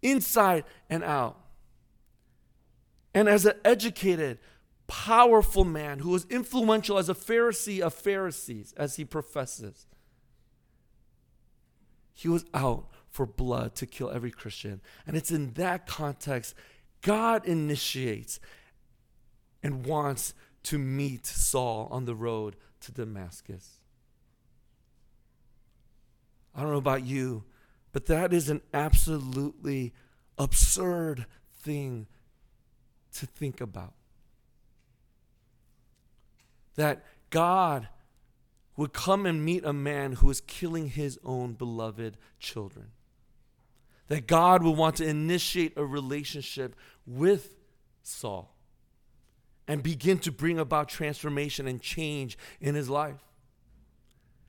inside 0.00 0.64
and 0.88 1.04
out. 1.04 1.38
And 3.12 3.28
as 3.28 3.44
an 3.44 3.56
educated, 3.62 4.38
powerful 4.86 5.66
man 5.66 5.98
who 5.98 6.08
was 6.08 6.24
influential 6.30 6.96
as 6.96 7.10
a 7.10 7.14
Pharisee 7.14 7.80
of 7.80 7.92
Pharisees, 7.92 8.72
as 8.78 8.96
he 8.96 9.04
professes, 9.04 9.86
he 12.14 12.26
was 12.26 12.46
out 12.54 12.86
for 13.10 13.26
blood 13.26 13.74
to 13.74 13.84
kill 13.84 14.10
every 14.10 14.30
Christian. 14.30 14.80
And 15.06 15.14
it's 15.14 15.30
in 15.30 15.52
that 15.52 15.86
context 15.86 16.54
God 17.02 17.44
initiates 17.44 18.40
and 19.62 19.84
wants 19.84 20.32
to 20.64 20.78
meet 20.78 21.26
Saul 21.26 21.88
on 21.90 22.04
the 22.04 22.14
road 22.14 22.56
to 22.80 22.92
Damascus. 22.92 23.78
I 26.54 26.62
don't 26.62 26.72
know 26.72 26.78
about 26.78 27.04
you, 27.04 27.44
but 27.92 28.06
that 28.06 28.32
is 28.32 28.48
an 28.48 28.62
absolutely 28.72 29.92
absurd 30.38 31.26
thing 31.60 32.06
to 33.14 33.26
think 33.26 33.60
about. 33.60 33.94
That 36.76 37.04
God 37.30 37.88
would 38.76 38.92
come 38.92 39.26
and 39.26 39.44
meet 39.44 39.64
a 39.64 39.72
man 39.72 40.14
who 40.14 40.30
is 40.30 40.40
killing 40.40 40.88
his 40.88 41.18
own 41.24 41.52
beloved 41.52 42.16
children. 42.38 42.88
That 44.08 44.26
God 44.26 44.62
would 44.62 44.76
want 44.76 44.96
to 44.96 45.06
initiate 45.06 45.74
a 45.76 45.84
relationship 45.84 46.74
with 47.06 47.56
Saul 48.02 48.53
and 49.66 49.82
begin 49.82 50.18
to 50.18 50.32
bring 50.32 50.58
about 50.58 50.88
transformation 50.88 51.66
and 51.66 51.80
change 51.80 52.36
in 52.60 52.74
his 52.74 52.88
life. 52.90 53.22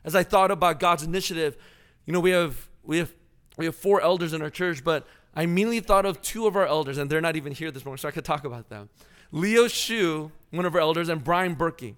As 0.03 0.15
I 0.15 0.23
thought 0.23 0.51
about 0.51 0.79
God's 0.79 1.03
initiative, 1.03 1.57
you 2.05 2.13
know, 2.13 2.19
we 2.19 2.31
have 2.31 2.69
we 2.83 2.97
have 2.97 3.13
we 3.57 3.65
have 3.65 3.75
four 3.75 4.01
elders 4.01 4.33
in 4.33 4.41
our 4.41 4.49
church, 4.49 4.83
but 4.83 5.07
I 5.33 5.43
immediately 5.43 5.79
thought 5.79 6.05
of 6.05 6.21
two 6.21 6.47
of 6.47 6.55
our 6.55 6.65
elders, 6.65 6.97
and 6.97 7.09
they're 7.09 7.21
not 7.21 7.35
even 7.35 7.53
here 7.53 7.71
this 7.71 7.85
morning, 7.85 7.97
so 7.97 8.07
I 8.07 8.11
could 8.11 8.25
talk 8.25 8.45
about 8.45 8.69
them. 8.69 8.89
Leo 9.31 9.67
Shu, 9.67 10.31
one 10.51 10.65
of 10.65 10.75
our 10.75 10.81
elders, 10.81 11.09
and 11.09 11.23
Brian 11.23 11.55
Berkey. 11.55 11.95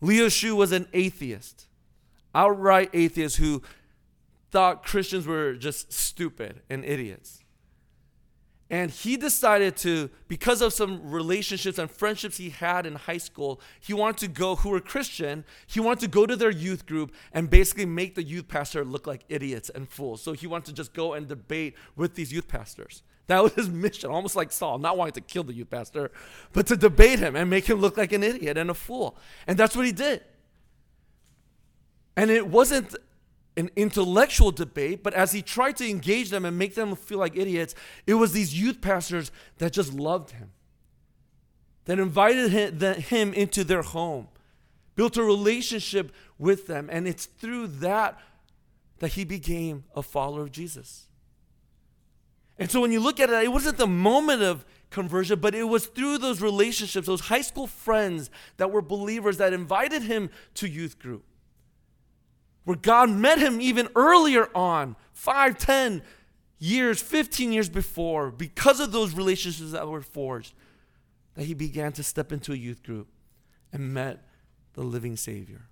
Leo 0.00 0.28
Shu 0.28 0.56
was 0.56 0.72
an 0.72 0.86
atheist, 0.92 1.66
outright 2.34 2.90
atheist 2.92 3.36
who 3.36 3.62
thought 4.50 4.84
Christians 4.84 5.26
were 5.26 5.54
just 5.54 5.92
stupid 5.92 6.62
and 6.68 6.84
idiots. 6.84 7.43
And 8.74 8.90
he 8.90 9.16
decided 9.16 9.76
to, 9.76 10.10
because 10.26 10.60
of 10.60 10.72
some 10.72 11.08
relationships 11.08 11.78
and 11.78 11.88
friendships 11.88 12.38
he 12.38 12.50
had 12.50 12.86
in 12.86 12.96
high 12.96 13.18
school, 13.18 13.60
he 13.78 13.94
wanted 13.94 14.18
to 14.18 14.26
go, 14.26 14.56
who 14.56 14.70
were 14.70 14.80
Christian, 14.80 15.44
he 15.68 15.78
wanted 15.78 16.00
to 16.00 16.08
go 16.08 16.26
to 16.26 16.34
their 16.34 16.50
youth 16.50 16.84
group 16.84 17.14
and 17.32 17.48
basically 17.48 17.86
make 17.86 18.16
the 18.16 18.24
youth 18.24 18.48
pastor 18.48 18.84
look 18.84 19.06
like 19.06 19.24
idiots 19.28 19.70
and 19.70 19.88
fools. 19.88 20.22
So 20.22 20.32
he 20.32 20.48
wanted 20.48 20.64
to 20.64 20.72
just 20.72 20.92
go 20.92 21.12
and 21.12 21.28
debate 21.28 21.76
with 21.94 22.16
these 22.16 22.32
youth 22.32 22.48
pastors. 22.48 23.04
That 23.28 23.44
was 23.44 23.52
his 23.52 23.70
mission, 23.84 24.10
almost 24.10 24.34
like 24.34 24.50
Saul, 24.50 24.78
not 24.78 24.96
wanting 24.96 25.14
to 25.14 25.20
kill 25.20 25.44
the 25.44 25.54
youth 25.54 25.70
pastor, 25.70 26.10
but 26.52 26.66
to 26.66 26.76
debate 26.76 27.20
him 27.20 27.36
and 27.36 27.48
make 27.48 27.66
him 27.66 27.78
look 27.78 27.96
like 27.96 28.10
an 28.10 28.24
idiot 28.24 28.58
and 28.58 28.70
a 28.70 28.74
fool. 28.74 29.16
And 29.46 29.56
that's 29.56 29.76
what 29.76 29.86
he 29.86 29.92
did. 29.92 30.24
And 32.16 32.28
it 32.28 32.48
wasn't 32.48 32.96
an 33.56 33.70
intellectual 33.76 34.50
debate, 34.50 35.02
but 35.02 35.14
as 35.14 35.32
he 35.32 35.40
tried 35.40 35.76
to 35.76 35.88
engage 35.88 36.30
them 36.30 36.44
and 36.44 36.58
make 36.58 36.74
them 36.74 36.94
feel 36.96 37.18
like 37.18 37.36
idiots, 37.36 37.74
it 38.06 38.14
was 38.14 38.32
these 38.32 38.58
youth 38.58 38.80
pastors 38.80 39.30
that 39.58 39.72
just 39.72 39.92
loved 39.94 40.32
him, 40.32 40.50
that 41.84 41.98
invited 41.98 42.50
him, 42.50 43.32
into 43.34 43.62
their 43.62 43.82
home, 43.82 44.28
built 44.96 45.16
a 45.16 45.22
relationship 45.22 46.12
with 46.38 46.66
them, 46.66 46.88
and 46.90 47.06
it's 47.06 47.26
through 47.26 47.66
that 47.66 48.18
that 49.00 49.12
he 49.12 49.24
became 49.24 49.84
a 49.94 50.02
follower 50.02 50.42
of 50.42 50.52
Jesus. 50.52 51.08
And 52.58 52.70
so 52.70 52.80
when 52.80 52.92
you 52.92 53.00
look 53.00 53.18
at 53.18 53.28
it, 53.28 53.44
it 53.44 53.52
wasn't 53.52 53.76
the 53.76 53.88
moment 53.88 54.42
of 54.42 54.64
conversion, 54.90 55.40
but 55.40 55.54
it 55.54 55.64
was 55.64 55.86
through 55.86 56.18
those 56.18 56.40
relationships, 56.40 57.08
those 57.08 57.22
high 57.22 57.40
school 57.40 57.66
friends 57.66 58.30
that 58.56 58.70
were 58.70 58.80
believers 58.80 59.38
that 59.38 59.52
invited 59.52 60.02
him 60.02 60.30
to 60.54 60.68
youth 60.68 60.98
group 61.00 61.24
where 62.64 62.76
God 62.76 63.10
met 63.10 63.38
him 63.38 63.60
even 63.60 63.88
earlier 63.94 64.48
on, 64.54 64.96
5, 65.12 65.58
10 65.58 66.02
years, 66.58 67.00
15 67.00 67.52
years 67.52 67.68
before, 67.68 68.30
because 68.30 68.80
of 68.80 68.92
those 68.92 69.14
relationships 69.14 69.72
that 69.72 69.86
were 69.86 70.00
forged, 70.00 70.54
that 71.34 71.44
he 71.44 71.54
began 71.54 71.92
to 71.92 72.02
step 72.02 72.32
into 72.32 72.52
a 72.52 72.56
youth 72.56 72.82
group 72.82 73.08
and 73.72 73.92
met 73.92 74.24
the 74.74 74.82
living 74.82 75.16
Savior. 75.16 75.68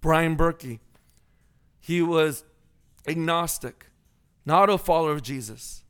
Brian 0.00 0.36
Berkey, 0.36 0.80
he 1.80 2.02
was 2.02 2.44
agnostic, 3.06 3.86
not 4.44 4.68
a 4.68 4.76
follower 4.76 5.12
of 5.12 5.22
Jesus. 5.22 5.84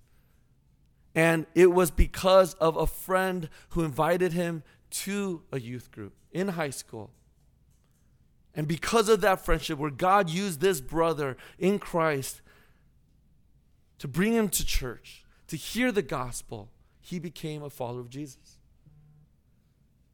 And 1.14 1.46
it 1.54 1.72
was 1.72 1.90
because 1.90 2.54
of 2.54 2.76
a 2.76 2.86
friend 2.86 3.48
who 3.70 3.82
invited 3.82 4.32
him 4.32 4.62
to 4.90 5.42
a 5.50 5.58
youth 5.58 5.90
group 5.90 6.14
in 6.30 6.48
high 6.48 6.70
school 6.70 7.10
and 8.54 8.68
because 8.68 9.08
of 9.08 9.20
that 9.22 9.44
friendship, 9.44 9.78
where 9.78 9.90
God 9.90 10.28
used 10.28 10.60
this 10.60 10.80
brother 10.80 11.36
in 11.58 11.78
Christ 11.78 12.42
to 13.98 14.08
bring 14.08 14.34
him 14.34 14.48
to 14.50 14.64
church, 14.64 15.24
to 15.48 15.56
hear 15.56 15.90
the 15.90 16.02
gospel, 16.02 16.70
he 17.00 17.18
became 17.18 17.62
a 17.62 17.70
follower 17.70 18.00
of 18.00 18.10
Jesus. 18.10 18.58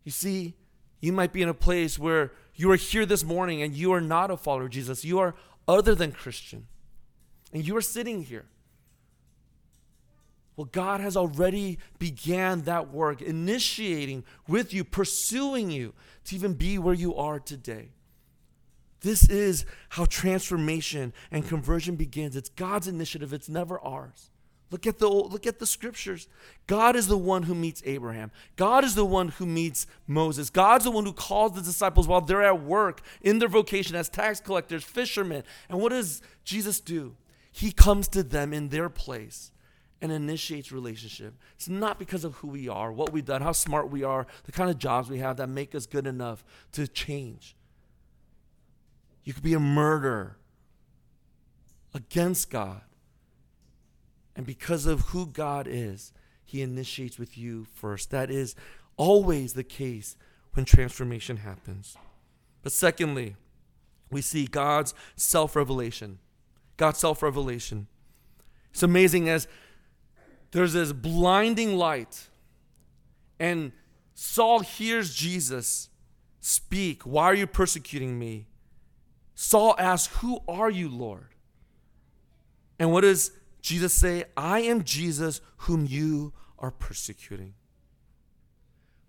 You 0.05 0.13
see, 0.13 0.55
you 1.01 1.13
might 1.13 1.33
be 1.33 1.43
in 1.43 1.49
a 1.49 1.55
place 1.55 1.99
where 1.99 2.33
you 2.55 2.71
are 2.71 2.77
here 2.77 3.07
this 3.07 3.25
morning 3.25 3.63
and 3.63 3.75
you 3.75 3.93
are 3.93 4.01
not 4.01 4.31
a 4.31 4.37
follower 4.37 4.65
of 4.65 4.71
Jesus. 4.71 5.05
You 5.05 5.19
are 5.19 5.35
other 5.67 5.95
than 5.95 6.13
Christian. 6.13 6.67
And 7.53 7.67
you 7.67 7.77
are 7.77 7.83
sitting 7.83 8.25
here. 8.25 8.47
Well, 10.57 10.67
God 10.67 11.01
has 11.01 11.17
already 11.17 11.79
began 11.99 12.63
that 12.63 12.91
work, 12.91 13.23
initiating 13.23 14.25
with 14.49 14.75
you, 14.75 14.83
pursuing 14.83 15.71
you 15.71 15.95
to 16.25 16.35
even 16.35 16.55
be 16.55 16.79
where 16.79 16.95
you 16.95 17.15
are 17.15 17.39
today. 17.39 17.91
This 19.01 19.29
is 19.29 19.65
how 19.91 20.07
transformation 20.07 21.13
and 21.31 21.47
conversion 21.47 21.97
begins. 21.97 22.37
It's 22.37 22.49
God's 22.49 22.89
initiative, 22.89 23.33
it's 23.33 23.49
never 23.49 23.81
ours. 23.81 24.31
Look 24.71 24.87
at 24.87 24.99
the 24.99 25.09
look 25.09 25.47
at 25.47 25.59
the 25.59 25.67
scriptures. 25.67 26.29
God 26.67 26.95
is 26.95 27.07
the 27.07 27.17
one 27.17 27.45
who 27.45 27.55
meets 27.55 27.83
Abraham. 27.87 28.31
God 28.57 28.85
is 28.85 28.95
the 28.95 29.05
one 29.05 29.29
who 29.29 29.47
meets 29.47 29.87
Moses. 30.07 30.51
God's 30.51 30.85
the 30.85 30.91
one 30.91 31.07
who 31.07 31.13
calls 31.15 31.53
the 31.53 31.63
disciples 31.63 32.07
while 32.07 32.21
they're 32.21 32.43
at 32.43 32.63
work 32.63 33.01
in 33.23 33.39
their 33.39 33.49
vocation 33.49 33.97
as 33.97 34.11
tax 34.11 34.41
collectors, 34.41 34.85
fishermen. 34.85 35.43
And 35.71 35.81
what 35.81 35.91
does 35.91 36.21
Jesus 36.45 36.81
do? 36.81 37.17
He 37.51 37.73
comes 37.73 38.09
to 38.09 38.23
them 38.23 38.53
in 38.53 38.69
their 38.69 38.91
place 38.91 39.53
and 40.03 40.13
initiates 40.13 40.71
relationship. 40.71 41.35
It's 41.57 41.69
not 41.69 41.99
because 41.99 42.25
of 42.25 42.35
who 42.37 42.49
we 42.49 42.69
are, 42.69 42.93
what 42.93 43.11
we've 43.11 43.25
done, 43.25 43.43
how 43.43 43.53
smart 43.53 43.91
we 43.91 44.05
are, 44.05 44.27
the 44.45 44.53
kind 44.53 44.71
of 44.71 44.79
jobs 44.79 45.09
we 45.09 45.19
have 45.19 45.39
that 45.39 45.49
make 45.49 45.75
us 45.75 45.87
good 45.87 46.07
enough 46.07 46.45
to 46.73 46.87
change. 46.87 47.57
You 49.29 49.35
could 49.35 49.43
be 49.43 49.53
a 49.53 49.61
murderer 49.61 50.39
against 51.93 52.49
God. 52.49 52.81
And 54.35 54.47
because 54.47 54.87
of 54.87 55.01
who 55.01 55.27
God 55.27 55.67
is, 55.69 56.15
He 56.47 56.63
initiates 56.63 57.19
with 57.19 57.37
you 57.37 57.67
first. 57.75 58.11
That 58.11 58.31
is 58.31 58.55
always 58.97 59.53
the 59.53 59.65
case 59.65 60.17
when 60.55 60.65
transformation 60.65 61.37
happens. 61.37 61.95
But 62.63 62.73
secondly, 62.73 63.37
we 64.11 64.23
see 64.23 64.47
God's 64.47 64.95
self 65.15 65.57
revelation. 65.57 66.21
God's 66.79 66.99
self 66.99 67.23
revelation. 67.23 67.87
It's 68.71 68.83
amazing 68.83 69.29
as 69.29 69.47
there's 70.53 70.73
this 70.73 70.95
blinding 70.95 71.77
light, 71.77 72.31
and 73.39 73.73
Saul 74.15 74.61
hears 74.61 75.15
Jesus 75.15 75.91
speak, 76.41 77.03
Why 77.03 77.25
are 77.25 77.35
you 77.35 77.47
persecuting 77.47 78.19
me? 78.19 78.48
Saul 79.41 79.77
asks, 79.79 80.17
Who 80.17 80.41
are 80.49 80.69
you, 80.69 80.89
Lord? 80.89 81.29
And 82.77 82.91
what 82.91 83.03
does 83.03 83.31
Jesus 83.63 83.93
say? 83.93 84.25
I 84.37 84.63
am 84.63 84.83
Jesus 84.83 85.41
whom 85.59 85.87
you 85.87 86.33
are 86.59 86.73
persecuting. 86.73 87.55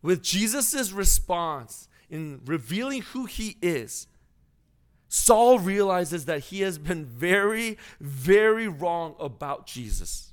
With 0.04 0.22
Jesus' 0.22 0.92
response 0.92 1.88
in 2.12 2.42
revealing 2.46 3.02
who 3.02 3.26
he 3.26 3.58
is, 3.60 4.06
Saul 5.08 5.58
realizes 5.58 6.26
that 6.26 6.42
he 6.42 6.62
has 6.62 6.78
been 6.78 7.06
very, 7.06 7.80
very 8.00 8.68
wrong 8.68 9.16
about 9.20 9.66
Jesus. 9.66 10.32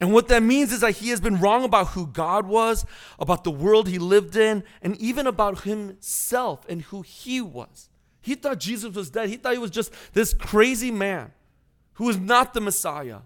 And 0.00 0.14
what 0.14 0.28
that 0.28 0.42
means 0.42 0.72
is 0.72 0.80
that 0.80 0.92
he 0.92 1.10
has 1.10 1.20
been 1.20 1.40
wrong 1.40 1.62
about 1.62 1.88
who 1.88 2.06
God 2.06 2.46
was, 2.46 2.86
about 3.18 3.44
the 3.44 3.50
world 3.50 3.86
he 3.86 3.98
lived 3.98 4.34
in, 4.34 4.64
and 4.80 4.96
even 4.96 5.26
about 5.26 5.64
himself 5.64 6.64
and 6.70 6.80
who 6.80 7.02
he 7.02 7.42
was. 7.42 7.90
He 8.24 8.36
thought 8.36 8.58
Jesus 8.58 8.94
was 8.94 9.10
dead. 9.10 9.28
He 9.28 9.36
thought 9.36 9.52
he 9.52 9.58
was 9.58 9.70
just 9.70 9.92
this 10.14 10.32
crazy 10.32 10.90
man 10.90 11.30
who 11.94 12.04
was 12.04 12.18
not 12.18 12.54
the 12.54 12.60
Messiah. 12.60 13.18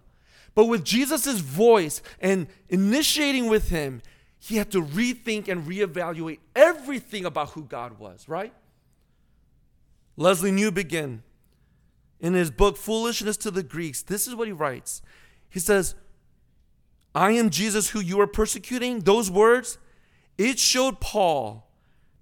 But 0.56 0.64
with 0.64 0.84
Jesus' 0.84 1.38
voice 1.38 2.02
and 2.20 2.48
initiating 2.68 3.46
with 3.46 3.68
him, 3.68 4.02
he 4.40 4.56
had 4.56 4.72
to 4.72 4.82
rethink 4.82 5.46
and 5.46 5.64
reevaluate 5.64 6.40
everything 6.56 7.24
about 7.24 7.50
who 7.50 7.62
God 7.62 8.00
was, 8.00 8.28
right? 8.28 8.52
Lesslie 10.18 10.52
Newbigin, 10.52 11.20
in 12.18 12.34
his 12.34 12.50
book 12.50 12.76
Foolishness 12.76 13.36
to 13.36 13.52
the 13.52 13.62
Greeks, 13.62 14.02
this 14.02 14.26
is 14.26 14.34
what 14.34 14.48
he 14.48 14.52
writes. 14.52 15.00
He 15.48 15.60
says, 15.60 15.94
I 17.14 17.30
am 17.30 17.50
Jesus 17.50 17.90
who 17.90 18.00
you 18.00 18.20
are 18.20 18.26
persecuting, 18.26 19.00
those 19.00 19.30
words, 19.30 19.78
it 20.36 20.58
showed 20.58 20.98
Paul 20.98 21.67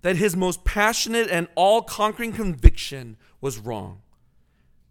that 0.06 0.14
his 0.14 0.36
most 0.36 0.62
passionate 0.62 1.28
and 1.28 1.48
all 1.56 1.82
conquering 1.82 2.32
conviction 2.32 3.16
was 3.40 3.58
wrong. 3.58 4.02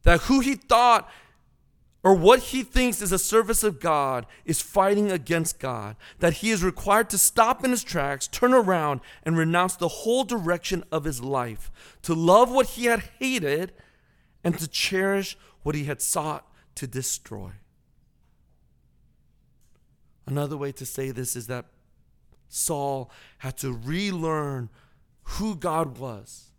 That 0.03 0.23
who 0.23 0.41
he 0.41 0.55
thought 0.55 1.09
or 2.03 2.13
what 2.13 2.39
he 2.39 2.63
thinks 2.63 3.01
is 3.01 3.13
a 3.13 3.17
service 3.17 3.63
of 3.63 3.79
God 3.79 4.25
is 4.43 4.61
fighting 4.61 5.13
against 5.13 5.57
God, 5.57 5.95
that 6.19 6.33
he 6.33 6.51
is 6.51 6.65
required 6.65 7.09
to 7.11 7.17
stop 7.17 7.63
in 7.63 7.71
his 7.71 7.81
tracks, 7.81 8.27
turn 8.27 8.53
around, 8.53 8.99
and 9.23 9.37
renounce 9.37 9.77
the 9.77 9.87
whole 9.87 10.25
direction 10.25 10.83
of 10.91 11.05
his 11.05 11.21
life, 11.21 11.71
to 12.01 12.13
love 12.13 12.51
what 12.51 12.71
he 12.71 12.87
had 12.87 13.09
hated, 13.17 13.71
and 14.43 14.59
to 14.59 14.67
cherish 14.67 15.37
what 15.63 15.75
he 15.75 15.85
had 15.85 16.01
sought 16.01 16.45
to 16.75 16.87
destroy. 16.87 17.51
Another 20.27 20.57
way 20.57 20.73
to 20.73 20.85
say 20.85 21.11
this 21.11 21.37
is 21.37 21.47
that 21.47 21.67
Saul 22.49 23.09
had 23.37 23.55
to 23.59 23.71
relearn 23.71 24.69
who 25.25 25.55
God 25.55 25.97
was, 25.97 26.51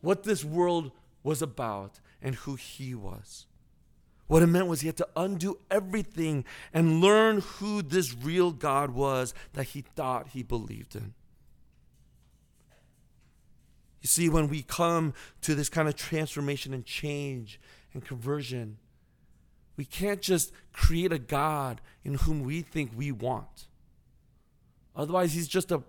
what 0.00 0.22
this 0.22 0.44
world 0.44 0.92
was 1.22 1.42
about, 1.42 2.00
and 2.22 2.34
who 2.34 2.54
he 2.54 2.94
was. 2.94 3.46
What 4.26 4.42
it 4.42 4.46
meant 4.46 4.66
was 4.66 4.82
he 4.82 4.88
had 4.88 4.96
to 4.98 5.08
undo 5.16 5.58
everything 5.70 6.44
and 6.72 7.00
learn 7.00 7.40
who 7.40 7.82
this 7.82 8.14
real 8.14 8.52
God 8.52 8.90
was 8.90 9.32
that 9.54 9.68
he 9.68 9.80
thought 9.80 10.28
he 10.28 10.42
believed 10.42 10.94
in. 10.94 11.14
You 14.02 14.06
see, 14.06 14.28
when 14.28 14.48
we 14.48 14.62
come 14.62 15.14
to 15.40 15.54
this 15.54 15.68
kind 15.68 15.88
of 15.88 15.96
transformation 15.96 16.74
and 16.74 16.84
change 16.84 17.58
and 17.92 18.04
conversion, 18.04 18.78
we 19.76 19.84
can't 19.84 20.20
just 20.20 20.52
create 20.72 21.12
a 21.12 21.18
God 21.18 21.80
in 22.04 22.14
whom 22.14 22.42
we 22.42 22.60
think 22.62 22.92
we 22.94 23.10
want. 23.10 23.66
Otherwise, 24.94 25.32
he's 25.32 25.48
just 25.48 25.72
a 25.72 25.82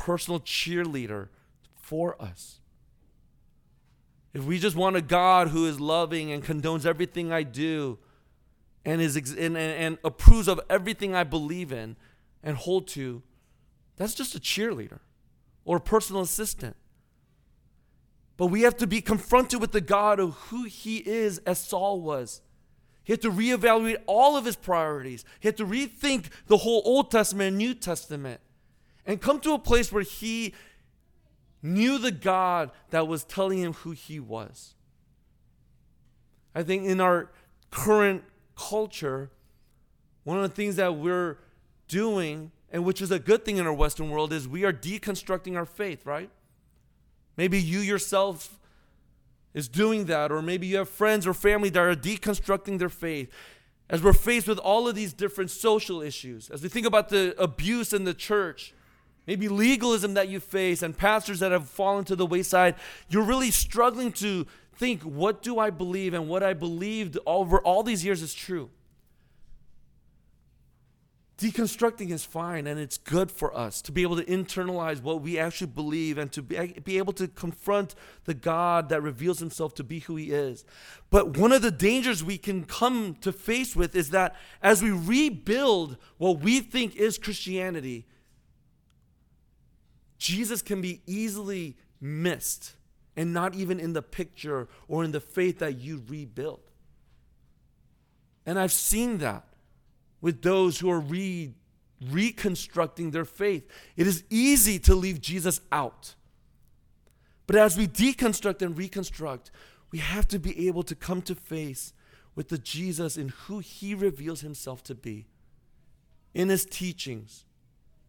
personal 0.00 0.40
cheerleader 0.40 1.28
for 1.76 2.20
us. 2.20 2.58
If 4.32 4.44
we 4.44 4.58
just 4.58 4.74
want 4.74 4.96
a 4.96 5.02
God 5.02 5.48
who 5.48 5.66
is 5.66 5.78
loving 5.78 6.32
and 6.32 6.42
condones 6.42 6.86
everything 6.86 7.30
I 7.30 7.42
do 7.42 7.98
and, 8.84 9.02
is 9.02 9.16
ex- 9.16 9.32
and, 9.32 9.58
and, 9.58 9.58
and 9.58 9.98
approves 10.02 10.48
of 10.48 10.58
everything 10.70 11.14
I 11.14 11.24
believe 11.24 11.70
in 11.70 11.96
and 12.42 12.56
hold 12.56 12.88
to, 12.88 13.22
that's 13.96 14.14
just 14.14 14.34
a 14.34 14.40
cheerleader 14.40 15.00
or 15.66 15.76
a 15.76 15.80
personal 15.80 16.22
assistant. 16.22 16.76
But 18.38 18.46
we 18.46 18.62
have 18.62 18.78
to 18.78 18.86
be 18.86 19.02
confronted 19.02 19.60
with 19.60 19.72
the 19.72 19.82
God 19.82 20.18
of 20.18 20.34
who 20.48 20.64
he 20.64 20.98
is, 20.98 21.38
as 21.40 21.58
Saul 21.58 22.00
was. 22.00 22.40
He 23.04 23.12
had 23.12 23.20
to 23.20 23.30
reevaluate 23.30 23.98
all 24.06 24.38
of 24.38 24.46
his 24.46 24.56
priorities. 24.56 25.26
He 25.40 25.48
had 25.48 25.58
to 25.58 25.66
rethink 25.66 26.26
the 26.46 26.58
whole 26.58 26.80
Old 26.86 27.10
Testament 27.10 27.48
and 27.48 27.58
New 27.58 27.74
Testament 27.74 28.40
and 29.06 29.20
come 29.20 29.40
to 29.40 29.52
a 29.52 29.58
place 29.58 29.92
where 29.92 30.02
he 30.02 30.54
knew 31.62 31.98
the 31.98 32.10
God 32.10 32.70
that 32.90 33.06
was 33.06 33.24
telling 33.24 33.58
him 33.58 33.72
who 33.72 33.92
he 33.92 34.18
was. 34.18 34.74
I 36.54 36.62
think 36.62 36.84
in 36.86 37.00
our 37.00 37.30
current 37.70 38.24
culture, 38.56 39.30
one 40.24 40.36
of 40.38 40.42
the 40.42 40.54
things 40.54 40.76
that 40.76 40.96
we're 40.96 41.38
doing, 41.88 42.50
and 42.72 42.84
which 42.84 43.00
is 43.00 43.10
a 43.10 43.18
good 43.18 43.44
thing 43.44 43.56
in 43.56 43.66
our 43.66 43.72
Western 43.72 44.10
world, 44.10 44.32
is 44.32 44.48
we 44.48 44.64
are 44.64 44.72
deconstructing 44.72 45.56
our 45.56 45.66
faith, 45.66 46.06
right? 46.06 46.30
Maybe 47.36 47.60
you 47.60 47.80
yourself 47.80 48.58
is 49.54 49.68
doing 49.68 50.06
that, 50.06 50.30
or 50.30 50.42
maybe 50.42 50.66
you 50.66 50.78
have 50.78 50.88
friends 50.88 51.26
or 51.26 51.34
family 51.34 51.70
that 51.70 51.80
are 51.80 51.94
deconstructing 51.94 52.78
their 52.78 52.88
faith. 52.88 53.30
As 53.88 54.02
we're 54.02 54.12
faced 54.12 54.46
with 54.46 54.58
all 54.58 54.86
of 54.86 54.94
these 54.94 55.12
different 55.12 55.50
social 55.50 56.00
issues, 56.00 56.48
as 56.50 56.62
we 56.62 56.68
think 56.68 56.86
about 56.86 57.08
the 57.08 57.34
abuse 57.40 57.92
in 57.92 58.04
the 58.04 58.14
church, 58.14 58.72
maybe 59.30 59.46
legalism 59.46 60.14
that 60.14 60.28
you 60.28 60.40
face 60.40 60.82
and 60.82 60.98
pastors 60.98 61.38
that 61.38 61.52
have 61.52 61.68
fallen 61.68 62.04
to 62.04 62.16
the 62.16 62.26
wayside, 62.26 62.74
you're 63.08 63.22
really 63.22 63.52
struggling 63.52 64.10
to 64.10 64.44
think, 64.74 65.00
what 65.02 65.40
do 65.40 65.60
I 65.60 65.70
believe? 65.70 66.14
And 66.14 66.28
what 66.28 66.42
I 66.42 66.52
believed 66.52 67.16
over 67.24 67.60
all 67.60 67.84
these 67.84 68.04
years 68.04 68.22
is 68.22 68.34
true. 68.34 68.70
Deconstructing 71.38 72.10
is 72.10 72.24
fine 72.24 72.66
and 72.66 72.80
it's 72.80 72.98
good 72.98 73.30
for 73.30 73.56
us 73.56 73.80
to 73.82 73.92
be 73.92 74.02
able 74.02 74.16
to 74.16 74.24
internalize 74.24 75.00
what 75.00 75.22
we 75.22 75.38
actually 75.38 75.68
believe 75.68 76.18
and 76.18 76.32
to 76.32 76.42
be, 76.42 76.80
be 76.84 76.98
able 76.98 77.12
to 77.12 77.28
confront 77.28 77.94
the 78.24 78.34
God 78.34 78.88
that 78.88 79.00
reveals 79.00 79.38
himself 79.38 79.74
to 79.76 79.84
be 79.84 80.00
who 80.00 80.16
he 80.16 80.32
is. 80.32 80.64
But 81.08 81.38
one 81.38 81.52
of 81.52 81.62
the 81.62 81.70
dangers 81.70 82.24
we 82.24 82.36
can 82.36 82.64
come 82.64 83.14
to 83.20 83.30
face 83.30 83.76
with 83.76 83.94
is 83.94 84.10
that 84.10 84.34
as 84.60 84.82
we 84.82 84.90
rebuild 84.90 85.98
what 86.18 86.40
we 86.40 86.58
think 86.58 86.96
is 86.96 87.16
Christianity, 87.16 88.06
Jesus 90.20 90.60
can 90.60 90.82
be 90.82 91.00
easily 91.06 91.76
missed 91.98 92.74
and 93.16 93.32
not 93.32 93.54
even 93.54 93.80
in 93.80 93.94
the 93.94 94.02
picture 94.02 94.68
or 94.86 95.02
in 95.02 95.12
the 95.12 95.20
faith 95.20 95.58
that 95.58 95.80
you 95.80 96.02
rebuild. 96.08 96.60
And 98.44 98.58
I've 98.58 98.72
seen 98.72 99.18
that 99.18 99.44
with 100.20 100.42
those 100.42 100.78
who 100.78 100.90
are 100.90 101.00
re- 101.00 101.54
reconstructing 102.10 103.10
their 103.10 103.24
faith. 103.24 103.66
It 103.96 104.06
is 104.06 104.22
easy 104.28 104.78
to 104.80 104.94
leave 104.94 105.22
Jesus 105.22 105.62
out. 105.72 106.14
But 107.46 107.56
as 107.56 107.78
we 107.78 107.88
deconstruct 107.88 108.60
and 108.60 108.76
reconstruct, 108.76 109.50
we 109.90 110.00
have 110.00 110.28
to 110.28 110.38
be 110.38 110.68
able 110.68 110.82
to 110.82 110.94
come 110.94 111.22
to 111.22 111.34
face 111.34 111.94
with 112.34 112.48
the 112.48 112.58
Jesus 112.58 113.16
in 113.16 113.30
who 113.46 113.60
he 113.60 113.94
reveals 113.94 114.42
himself 114.42 114.82
to 114.84 114.94
be 114.94 115.26
in 116.34 116.50
his 116.50 116.66
teachings, 116.66 117.44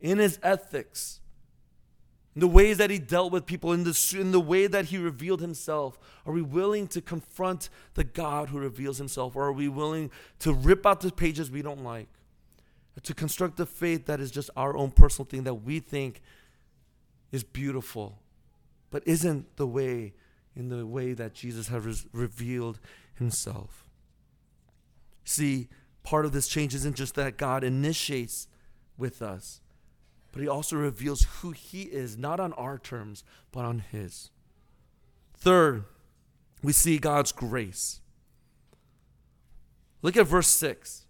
in 0.01 0.19
his 0.19 0.39
ethics, 0.43 1.20
the 2.35 2.47
ways 2.47 2.77
that 2.77 2.89
he 2.89 2.97
dealt 2.97 3.31
with 3.31 3.45
people, 3.45 3.73
in 3.73 3.83
the, 3.83 4.17
in 4.17 4.31
the 4.31 4.39
way 4.39 4.67
that 4.67 4.85
he 4.85 4.97
revealed 4.97 5.41
himself? 5.41 5.99
Are 6.25 6.31
we 6.31 6.41
willing 6.41 6.87
to 6.87 7.01
confront 7.01 7.69
the 7.95 8.03
God 8.03 8.49
who 8.49 8.59
reveals 8.59 8.97
himself? 8.97 9.35
Or 9.35 9.45
are 9.45 9.53
we 9.53 9.67
willing 9.67 10.11
to 10.39 10.53
rip 10.53 10.85
out 10.85 11.01
the 11.01 11.11
pages 11.11 11.51
we 11.51 11.61
don't 11.61 11.83
like? 11.83 12.07
To 13.03 13.13
construct 13.13 13.59
a 13.59 13.65
faith 13.65 14.05
that 14.05 14.19
is 14.19 14.31
just 14.31 14.49
our 14.55 14.77
own 14.77 14.91
personal 14.91 15.25
thing 15.25 15.43
that 15.43 15.55
we 15.55 15.79
think 15.79 16.21
is 17.31 17.43
beautiful, 17.43 18.19
but 18.91 19.03
isn't 19.05 19.57
the 19.57 19.67
way 19.67 20.13
in 20.55 20.69
the 20.69 20.85
way 20.85 21.13
that 21.13 21.33
Jesus 21.33 21.69
has 21.69 22.05
revealed 22.11 22.79
himself. 23.15 23.89
See, 25.23 25.69
part 26.03 26.25
of 26.25 26.33
this 26.33 26.47
change 26.47 26.75
isn't 26.75 26.95
just 26.95 27.15
that 27.15 27.37
God 27.37 27.63
initiates 27.63 28.47
with 28.97 29.21
us, 29.21 29.61
but 30.31 30.41
he 30.41 30.47
also 30.47 30.75
reveals 30.75 31.27
who 31.41 31.51
he 31.51 31.83
is, 31.83 32.17
not 32.17 32.39
on 32.39 32.53
our 32.53 32.77
terms, 32.77 33.23
but 33.51 33.65
on 33.65 33.79
his. 33.91 34.29
Third, 35.37 35.85
we 36.63 36.71
see 36.71 36.97
God's 36.97 37.31
grace. 37.31 37.99
Look 40.01 40.15
at 40.15 40.27
verse 40.27 40.47
6. 40.47 41.05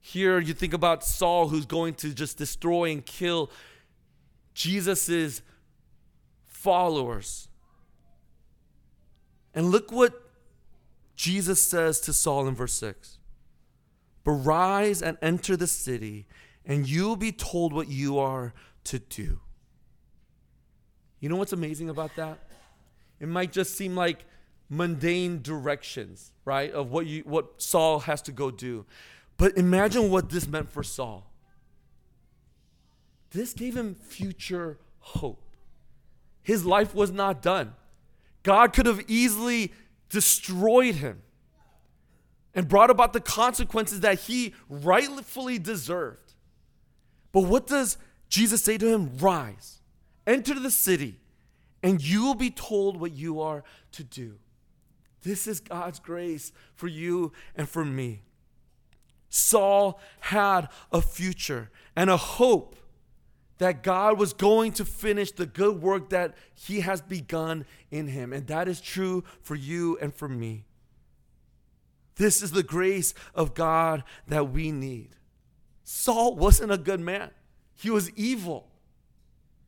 Here 0.00 0.38
you 0.38 0.54
think 0.54 0.72
about 0.72 1.04
Saul 1.04 1.48
who's 1.48 1.66
going 1.66 1.94
to 1.94 2.14
just 2.14 2.38
destroy 2.38 2.90
and 2.90 3.04
kill 3.04 3.50
Jesus's 4.54 5.42
followers. 6.46 7.48
And 9.54 9.70
look 9.70 9.92
what 9.92 10.14
Jesus 11.14 11.60
says 11.60 12.00
to 12.00 12.12
Saul 12.12 12.48
in 12.48 12.54
verse 12.54 12.72
6. 12.74 13.18
But 14.24 14.32
rise 14.32 15.02
and 15.02 15.18
enter 15.20 15.56
the 15.56 15.66
city 15.66 16.26
and 16.68 16.88
you'll 16.88 17.16
be 17.16 17.32
told 17.32 17.72
what 17.72 17.88
you 17.88 18.18
are 18.18 18.52
to 18.84 18.98
do. 18.98 19.40
You 21.18 21.28
know 21.28 21.36
what's 21.36 21.54
amazing 21.54 21.88
about 21.88 22.14
that? 22.16 22.38
It 23.18 23.26
might 23.26 23.50
just 23.50 23.74
seem 23.74 23.96
like 23.96 24.24
mundane 24.68 25.42
directions, 25.42 26.30
right? 26.44 26.70
Of 26.70 26.92
what 26.92 27.06
you 27.06 27.22
what 27.24 27.60
Saul 27.60 28.00
has 28.00 28.22
to 28.22 28.32
go 28.32 28.50
do. 28.50 28.84
But 29.38 29.56
imagine 29.56 30.10
what 30.10 30.30
this 30.30 30.46
meant 30.46 30.70
for 30.70 30.82
Saul. 30.82 31.32
This 33.30 33.52
gave 33.52 33.76
him 33.76 33.94
future 33.94 34.78
hope. 35.00 35.42
His 36.42 36.64
life 36.64 36.94
was 36.94 37.10
not 37.10 37.42
done. 37.42 37.74
God 38.42 38.72
could 38.72 38.86
have 38.86 39.02
easily 39.08 39.72
destroyed 40.08 40.96
him 40.96 41.22
and 42.54 42.68
brought 42.68 42.90
about 42.90 43.12
the 43.12 43.20
consequences 43.20 44.00
that 44.00 44.20
he 44.20 44.54
rightfully 44.68 45.58
deserved. 45.58 46.27
But 47.38 47.46
what 47.46 47.68
does 47.68 47.98
Jesus 48.28 48.64
say 48.64 48.78
to 48.78 48.88
him? 48.88 49.12
Rise, 49.16 49.78
enter 50.26 50.58
the 50.58 50.72
city, 50.72 51.20
and 51.84 52.02
you 52.02 52.24
will 52.24 52.34
be 52.34 52.50
told 52.50 53.00
what 53.00 53.12
you 53.12 53.40
are 53.40 53.62
to 53.92 54.02
do. 54.02 54.40
This 55.22 55.46
is 55.46 55.60
God's 55.60 56.00
grace 56.00 56.50
for 56.74 56.88
you 56.88 57.32
and 57.54 57.68
for 57.68 57.84
me. 57.84 58.22
Saul 59.28 60.00
had 60.18 60.66
a 60.90 61.00
future 61.00 61.70
and 61.94 62.10
a 62.10 62.16
hope 62.16 62.74
that 63.58 63.84
God 63.84 64.18
was 64.18 64.32
going 64.32 64.72
to 64.72 64.84
finish 64.84 65.30
the 65.30 65.46
good 65.46 65.80
work 65.80 66.08
that 66.08 66.34
he 66.56 66.80
has 66.80 67.00
begun 67.00 67.66
in 67.88 68.08
him. 68.08 68.32
And 68.32 68.48
that 68.48 68.66
is 68.66 68.80
true 68.80 69.22
for 69.42 69.54
you 69.54 69.96
and 70.02 70.12
for 70.12 70.28
me. 70.28 70.64
This 72.16 72.42
is 72.42 72.50
the 72.50 72.64
grace 72.64 73.14
of 73.32 73.54
God 73.54 74.02
that 74.26 74.50
we 74.50 74.72
need. 74.72 75.10
Saul 75.90 76.36
wasn't 76.36 76.70
a 76.70 76.76
good 76.76 77.00
man, 77.00 77.30
he 77.74 77.88
was 77.88 78.10
evil. 78.10 78.68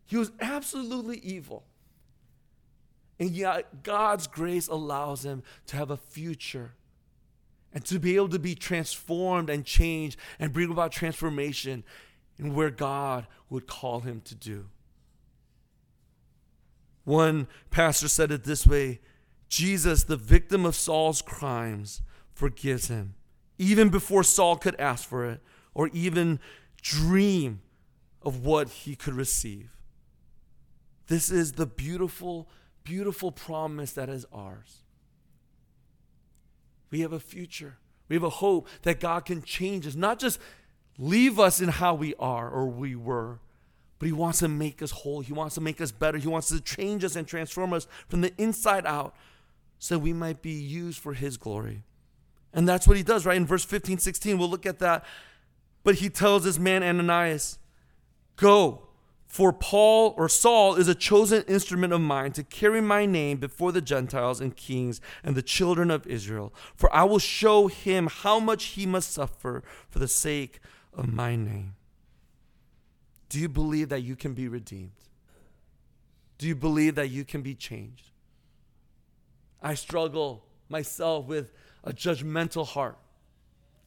He 0.04 0.18
was 0.18 0.30
absolutely 0.38 1.16
evil. 1.20 1.64
And 3.18 3.30
yet, 3.30 3.82
God's 3.82 4.26
grace 4.26 4.68
allows 4.68 5.24
him 5.24 5.42
to 5.68 5.76
have 5.76 5.90
a 5.90 5.96
future 5.96 6.72
and 7.72 7.82
to 7.86 7.98
be 7.98 8.16
able 8.16 8.28
to 8.30 8.38
be 8.38 8.54
transformed 8.54 9.48
and 9.48 9.64
changed 9.64 10.18
and 10.38 10.52
bring 10.52 10.70
about 10.70 10.92
transformation 10.92 11.84
in 12.38 12.54
where 12.54 12.70
God 12.70 13.26
would 13.48 13.66
call 13.66 14.00
him 14.00 14.20
to 14.26 14.34
do. 14.34 14.66
One 17.04 17.46
pastor 17.70 18.08
said 18.08 18.30
it 18.30 18.44
this 18.44 18.66
way 18.66 19.00
Jesus, 19.48 20.04
the 20.04 20.16
victim 20.16 20.66
of 20.66 20.74
Saul's 20.74 21.22
crimes, 21.22 22.02
forgives 22.34 22.88
him, 22.88 23.14
even 23.56 23.88
before 23.88 24.22
Saul 24.22 24.56
could 24.56 24.78
ask 24.78 25.08
for 25.08 25.24
it 25.24 25.40
or 25.74 25.88
even 25.88 26.40
dream 26.82 27.60
of 28.22 28.44
what 28.44 28.68
he 28.68 28.94
could 28.94 29.14
receive. 29.14 29.70
This 31.06 31.30
is 31.30 31.52
the 31.52 31.66
beautiful, 31.66 32.48
beautiful 32.84 33.32
promise 33.32 33.92
that 33.92 34.08
is 34.08 34.26
ours. 34.32 34.84
We 36.90 37.00
have 37.00 37.12
a 37.12 37.20
future. 37.20 37.78
We 38.08 38.16
have 38.16 38.22
a 38.22 38.30
hope 38.30 38.68
that 38.82 39.00
God 39.00 39.24
can 39.24 39.42
change 39.42 39.86
us, 39.86 39.94
not 39.94 40.18
just 40.18 40.40
leave 40.98 41.38
us 41.38 41.60
in 41.60 41.68
how 41.68 41.94
we 41.94 42.14
are 42.18 42.50
or 42.50 42.66
we 42.66 42.94
were, 42.94 43.38
but 43.98 44.06
He 44.06 44.12
wants 44.12 44.40
to 44.40 44.48
make 44.48 44.82
us 44.82 44.90
whole. 44.90 45.20
He 45.20 45.32
wants 45.32 45.54
to 45.54 45.60
make 45.60 45.80
us 45.80 45.92
better. 45.92 46.18
He 46.18 46.28
wants 46.28 46.48
to 46.48 46.60
change 46.60 47.04
us 47.04 47.16
and 47.16 47.26
transform 47.26 47.72
us 47.72 47.86
from 48.08 48.20
the 48.20 48.32
inside 48.38 48.86
out 48.86 49.14
so 49.78 49.98
we 49.98 50.12
might 50.12 50.42
be 50.42 50.52
used 50.52 50.98
for 50.98 51.14
His 51.14 51.36
glory. 51.36 51.84
And 52.52 52.68
that's 52.68 52.86
what 52.88 52.96
He 52.96 53.02
does, 53.02 53.24
right? 53.24 53.36
In 53.36 53.46
verse 53.46 53.64
15, 53.64 53.98
16, 53.98 54.38
we'll 54.38 54.50
look 54.50 54.66
at 54.66 54.80
that. 54.80 55.04
But 55.82 55.96
He 55.96 56.10
tells 56.10 56.44
this 56.44 56.58
man, 56.58 56.82
Ananias, 56.82 57.58
Go, 58.36 58.88
for 59.26 59.52
Paul 59.52 60.12
or 60.16 60.28
Saul 60.28 60.74
is 60.74 60.88
a 60.88 60.94
chosen 60.94 61.44
instrument 61.46 61.92
of 61.92 62.00
mine 62.00 62.32
to 62.32 62.42
carry 62.42 62.80
my 62.80 63.06
name 63.06 63.38
before 63.38 63.70
the 63.70 63.80
Gentiles 63.80 64.40
and 64.40 64.56
kings 64.56 65.00
and 65.22 65.36
the 65.36 65.42
children 65.42 65.88
of 65.88 66.04
Israel. 66.08 66.52
For 66.74 66.92
I 66.92 67.04
will 67.04 67.20
show 67.20 67.68
him 67.68 68.08
how 68.08 68.40
much 68.40 68.64
he 68.64 68.86
must 68.86 69.12
suffer 69.12 69.62
for 69.88 70.00
the 70.00 70.08
sake 70.08 70.58
of 70.92 71.12
my 71.12 71.36
name. 71.36 71.76
Do 73.28 73.38
you 73.38 73.48
believe 73.48 73.88
that 73.90 74.00
you 74.00 74.16
can 74.16 74.34
be 74.34 74.48
redeemed? 74.48 74.90
Do 76.38 76.48
you 76.48 76.56
believe 76.56 76.96
that 76.96 77.10
you 77.10 77.24
can 77.24 77.42
be 77.42 77.54
changed? 77.54 78.10
I 79.62 79.74
struggle 79.74 80.44
myself 80.68 81.26
with 81.26 81.52
a 81.84 81.92
judgmental 81.92 82.66
heart. 82.66 82.98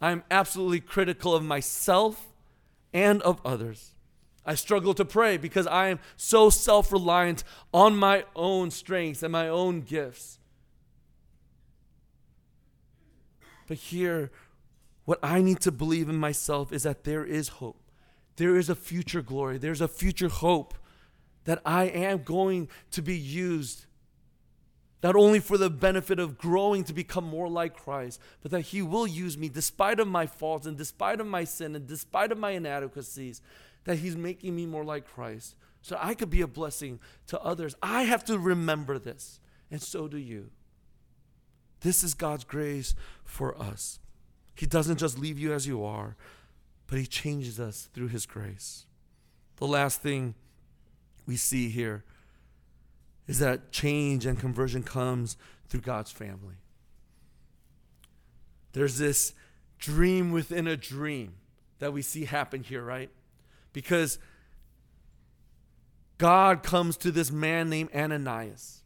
I'm 0.02 0.24
absolutely 0.30 0.82
critical 0.82 1.34
of 1.34 1.44
myself 1.44 2.34
and 2.94 3.22
of 3.22 3.40
others. 3.46 3.94
I 4.46 4.56
struggle 4.56 4.94
to 4.96 5.06
pray 5.06 5.38
because 5.38 5.68
I 5.68 5.88
am 5.88 6.00
so 6.18 6.50
self 6.50 6.92
reliant 6.92 7.44
on 7.74 7.96
my 7.96 8.26
own 8.36 8.72
strengths 8.72 9.24
and 9.24 9.32
my 9.32 9.48
own 9.48 9.82
gifts. 9.82 10.40
But 13.68 13.78
here, 13.78 14.32
what 15.06 15.20
I 15.24 15.42
need 15.42 15.62
to 15.62 15.72
believe 15.72 16.10
in 16.10 16.18
myself 16.18 16.74
is 16.74 16.84
that 16.84 17.06
there 17.06 17.26
is 17.26 17.48
hope. 17.48 17.80
There 18.36 18.58
is 18.58 18.70
a 18.70 18.76
future 18.76 19.22
glory. 19.22 19.58
There's 19.58 19.82
a 19.82 19.88
future 19.88 20.28
hope 20.28 20.74
that 21.46 21.62
I 21.66 21.86
am 21.86 22.24
going 22.24 22.70
to 22.92 23.02
be 23.02 23.18
used 23.18 23.86
not 25.04 25.18
only 25.18 25.40
for 25.40 25.58
the 25.58 25.70
benefit 25.70 26.18
of 26.18 26.38
growing 26.38 26.86
to 26.86 26.94
become 26.94 27.26
more 27.26 27.50
like 27.50 27.76
Christ, 27.76 28.22
but 28.42 28.52
that 28.52 28.62
he 28.62 28.82
will 28.82 29.06
use 29.06 29.38
me 29.38 29.50
despite 29.50 30.00
of 30.00 30.08
my 30.08 30.26
faults 30.26 30.66
and 30.66 30.78
despite 30.78 31.20
of 31.20 31.28
my 31.28 31.44
sin 31.44 31.76
and 31.76 31.86
despite 31.86 32.32
of 32.32 32.38
my 32.38 32.52
inadequacies, 32.52 33.42
that 33.84 33.98
he's 33.98 34.16
making 34.16 34.56
me 34.56 34.66
more 34.66 34.86
like 34.86 35.06
Christ. 35.06 35.56
So 35.82 35.98
I 36.00 36.14
could 36.14 36.30
be 36.30 36.40
a 36.40 36.48
blessing 36.48 37.02
to 37.28 37.40
others. 37.42 37.76
I 37.84 38.04
have 38.04 38.24
to 38.26 38.40
remember 38.40 38.98
this, 38.98 39.42
and 39.70 39.82
so 39.82 40.08
do 40.08 40.18
you. 40.18 40.52
This 41.82 42.02
is 42.02 42.14
God's 42.14 42.46
grace 42.46 42.96
for 43.26 43.62
us. 43.62 44.00
He 44.56 44.66
doesn't 44.66 45.00
just 45.00 45.20
leave 45.20 45.38
you 45.38 45.52
as 45.52 45.68
you 45.68 45.84
are, 45.84 46.16
but 46.88 46.98
He 46.98 47.06
changes 47.06 47.60
us 47.60 47.90
through 47.94 48.08
His 48.08 48.26
grace. 48.26 48.86
The 49.58 49.68
last 49.68 50.02
thing 50.02 50.36
we 51.26 51.36
see 51.36 51.68
here 51.68 52.06
is 53.28 53.40
that 53.40 53.72
change 53.72 54.26
and 54.26 54.40
conversion 54.40 54.84
comes 54.84 55.38
through 55.68 55.82
God's 55.82 56.12
family. 56.12 56.56
There's 58.74 58.98
this 58.98 59.34
dream 59.80 60.32
within 60.32 60.68
a 60.68 60.76
dream 60.76 61.36
that 61.80 61.94
we 61.94 62.02
see 62.02 62.26
happen 62.26 62.64
here, 62.64 62.84
right? 62.84 63.10
Because 63.72 64.20
God 66.18 66.64
comes 66.64 66.98
to 66.98 67.12
this 67.12 67.32
man 67.32 67.70
named 67.70 67.90
Ananias 67.94 68.82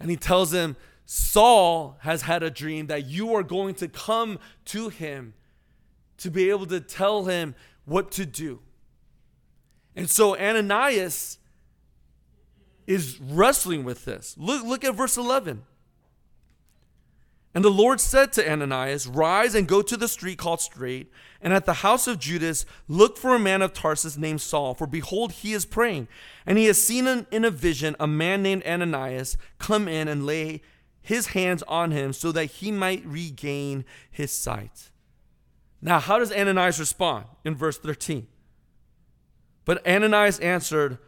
and 0.00 0.10
he 0.10 0.16
tells 0.16 0.52
him, 0.52 0.76
Saul 1.04 1.96
has 2.00 2.22
had 2.22 2.42
a 2.42 2.50
dream 2.50 2.86
that 2.86 3.06
you 3.06 3.34
are 3.34 3.42
going 3.42 3.74
to 3.76 3.88
come 3.88 4.38
to 4.66 4.88
him 4.88 5.34
to 6.18 6.30
be 6.30 6.50
able 6.50 6.66
to 6.66 6.80
tell 6.80 7.24
him 7.24 7.54
what 7.84 8.10
to 8.12 8.24
do. 8.24 8.60
And 9.94 10.08
so 10.08 10.36
Ananias 10.36 11.38
is 12.86 13.20
wrestling 13.20 13.84
with 13.84 14.04
this. 14.04 14.34
Look, 14.38 14.64
look 14.64 14.84
at 14.84 14.94
verse 14.94 15.16
11. 15.16 15.62
And 17.54 17.62
the 17.62 17.70
Lord 17.70 18.00
said 18.00 18.32
to 18.32 18.50
Ananias, 18.50 19.06
Rise 19.06 19.54
and 19.54 19.68
go 19.68 19.82
to 19.82 19.96
the 19.96 20.08
street 20.08 20.38
called 20.38 20.60
Straight, 20.62 21.12
and 21.40 21.52
at 21.52 21.66
the 21.66 21.74
house 21.74 22.06
of 22.06 22.18
Judas, 22.18 22.64
look 22.88 23.18
for 23.18 23.34
a 23.34 23.38
man 23.38 23.60
of 23.60 23.74
Tarsus 23.74 24.16
named 24.16 24.40
Saul, 24.40 24.74
for 24.74 24.86
behold, 24.86 25.32
he 25.32 25.52
is 25.52 25.66
praying. 25.66 26.08
And 26.46 26.56
he 26.56 26.64
has 26.66 26.82
seen 26.82 27.06
in 27.30 27.44
a 27.44 27.50
vision 27.50 27.94
a 28.00 28.06
man 28.06 28.42
named 28.42 28.64
Ananias 28.64 29.36
come 29.58 29.86
in 29.86 30.08
and 30.08 30.24
lay 30.24 30.62
his 31.02 31.28
hands 31.28 31.62
on 31.64 31.90
him 31.90 32.12
so 32.12 32.32
that 32.32 32.46
he 32.46 32.70
might 32.70 33.04
regain 33.04 33.84
his 34.10 34.32
sight. 34.32 34.90
Now, 35.82 35.98
how 35.98 36.20
does 36.20 36.32
Ananias 36.32 36.78
respond 36.78 37.26
in 37.44 37.54
verse 37.54 37.76
13? 37.76 38.28
But 39.64 39.86
Ananias 39.86 40.38
answered, 40.38 40.98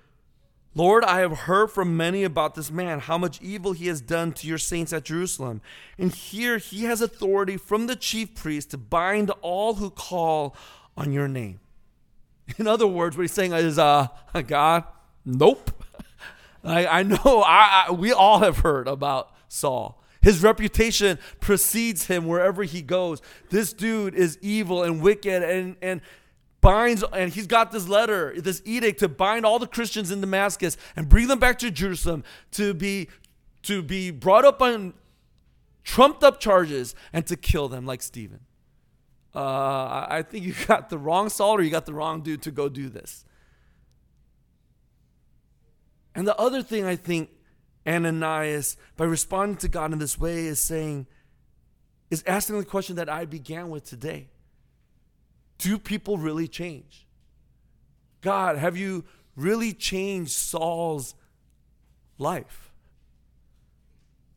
Lord, 0.76 1.04
I 1.04 1.20
have 1.20 1.40
heard 1.40 1.70
from 1.70 1.96
many 1.96 2.24
about 2.24 2.56
this 2.56 2.70
man, 2.70 2.98
how 2.98 3.16
much 3.16 3.40
evil 3.40 3.72
he 3.72 3.86
has 3.86 4.00
done 4.00 4.32
to 4.32 4.46
your 4.48 4.58
saints 4.58 4.92
at 4.92 5.04
Jerusalem. 5.04 5.60
And 5.98 6.12
here 6.12 6.58
he 6.58 6.84
has 6.84 7.00
authority 7.00 7.56
from 7.56 7.86
the 7.86 7.94
chief 7.94 8.34
priest 8.34 8.72
to 8.72 8.78
bind 8.78 9.30
all 9.40 9.74
who 9.74 9.88
call 9.90 10.56
on 10.96 11.12
your 11.12 11.28
name. 11.28 11.60
In 12.58 12.66
other 12.66 12.88
words, 12.88 13.16
what 13.16 13.22
he's 13.22 13.32
saying 13.32 13.52
is, 13.52 13.78
uh, 13.78 14.08
God, 14.46 14.84
nope. 15.24 15.70
I, 16.64 16.86
I 16.86 17.02
know 17.04 17.44
I, 17.46 17.86
I, 17.88 17.92
we 17.92 18.12
all 18.12 18.40
have 18.40 18.58
heard 18.58 18.88
about 18.88 19.30
Saul. 19.48 20.02
His 20.22 20.42
reputation 20.42 21.18
precedes 21.38 22.06
him 22.06 22.26
wherever 22.26 22.64
he 22.64 22.80
goes. 22.80 23.20
This 23.50 23.74
dude 23.74 24.14
is 24.14 24.38
evil 24.40 24.82
and 24.82 25.02
wicked 25.02 25.42
and, 25.42 25.76
and 25.82 26.00
binds, 26.64 27.04
and 27.12 27.32
he's 27.32 27.46
got 27.46 27.70
this 27.70 27.86
letter, 27.86 28.34
this 28.40 28.62
edict 28.64 29.00
to 29.00 29.08
bind 29.08 29.44
all 29.44 29.58
the 29.58 29.66
Christians 29.66 30.10
in 30.10 30.20
Damascus 30.20 30.76
and 30.96 31.08
bring 31.08 31.28
them 31.28 31.38
back 31.38 31.58
to 31.58 31.70
Jerusalem 31.70 32.24
to 32.52 32.72
be, 32.72 33.08
to 33.64 33.82
be 33.82 34.10
brought 34.10 34.44
up 34.44 34.62
on 34.62 34.94
trumped 35.84 36.24
up 36.24 36.40
charges 36.40 36.94
and 37.12 37.26
to 37.26 37.36
kill 37.36 37.68
them 37.68 37.84
like 37.84 38.02
Stephen. 38.02 38.40
Uh, 39.34 40.06
I 40.08 40.24
think 40.26 40.44
you 40.44 40.54
got 40.66 40.88
the 40.88 40.96
wrong 40.96 41.28
Saul 41.28 41.56
or 41.56 41.62
you 41.62 41.70
got 41.70 41.86
the 41.86 41.94
wrong 41.94 42.22
dude 42.22 42.42
to 42.42 42.50
go 42.50 42.68
do 42.70 42.88
this. 42.88 43.24
And 46.14 46.26
the 46.26 46.36
other 46.36 46.62
thing 46.62 46.86
I 46.86 46.96
think 46.96 47.28
Ananias, 47.86 48.78
by 48.96 49.04
responding 49.04 49.58
to 49.58 49.68
God 49.68 49.92
in 49.92 49.98
this 49.98 50.18
way, 50.18 50.46
is 50.46 50.60
saying, 50.60 51.06
is 52.10 52.24
asking 52.26 52.58
the 52.58 52.64
question 52.64 52.96
that 52.96 53.10
I 53.10 53.26
began 53.26 53.68
with 53.68 53.84
today 53.84 54.28
Do 55.58 55.78
people 55.78 56.18
really 56.18 56.48
change? 56.48 57.06
God, 58.20 58.56
have 58.56 58.76
you 58.76 59.04
really 59.36 59.72
changed 59.72 60.32
Saul's 60.32 61.14
life? 62.18 62.72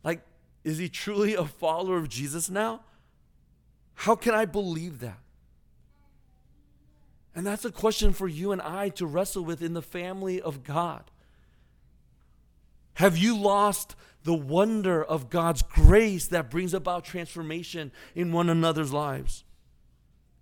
Like, 0.04 0.22
is 0.64 0.78
he 0.78 0.90
truly 0.90 1.34
a 1.34 1.46
follower 1.46 1.98
of 1.98 2.10
Jesus 2.10 2.50
now? 2.50 2.82
How 3.94 4.16
can 4.16 4.36
I 4.36 4.46
believe 4.46 5.00
that? 5.00 5.20
And 7.34 7.46
that's 7.46 7.66
a 7.66 7.72
question 7.72 8.14
for 8.14 8.28
you 8.28 8.52
and 8.52 8.62
I 8.62 8.90
to 8.90 9.06
wrestle 9.06 9.44
with 9.44 9.62
in 9.62 9.74
the 9.74 9.82
family 9.82 10.42
of 10.42 10.64
God. 10.64 11.04
Have 12.96 13.16
you 13.16 13.38
lost 13.38 13.96
the 14.24 14.34
wonder 14.34 15.04
of 15.04 15.30
God's 15.30 15.62
grace 15.62 16.28
that 16.28 16.50
brings 16.50 16.74
about 16.74 17.06
transformation 17.06 17.92
in 18.16 18.32
one 18.32 18.50
another's 18.50 18.92
lives? 18.92 19.44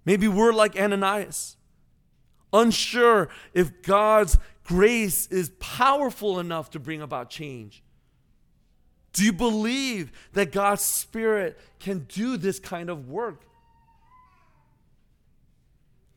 Maybe 0.05 0.27
we're 0.27 0.53
like 0.53 0.79
Ananias, 0.79 1.57
unsure 2.53 3.29
if 3.53 3.81
God's 3.81 4.37
grace 4.63 5.27
is 5.27 5.49
powerful 5.59 6.39
enough 6.39 6.69
to 6.71 6.79
bring 6.79 7.01
about 7.01 7.29
change. 7.29 7.83
Do 9.13 9.23
you 9.23 9.33
believe 9.33 10.11
that 10.33 10.51
God's 10.51 10.83
Spirit 10.83 11.59
can 11.79 11.99
do 12.09 12.37
this 12.37 12.59
kind 12.59 12.89
of 12.89 13.07
work? 13.07 13.43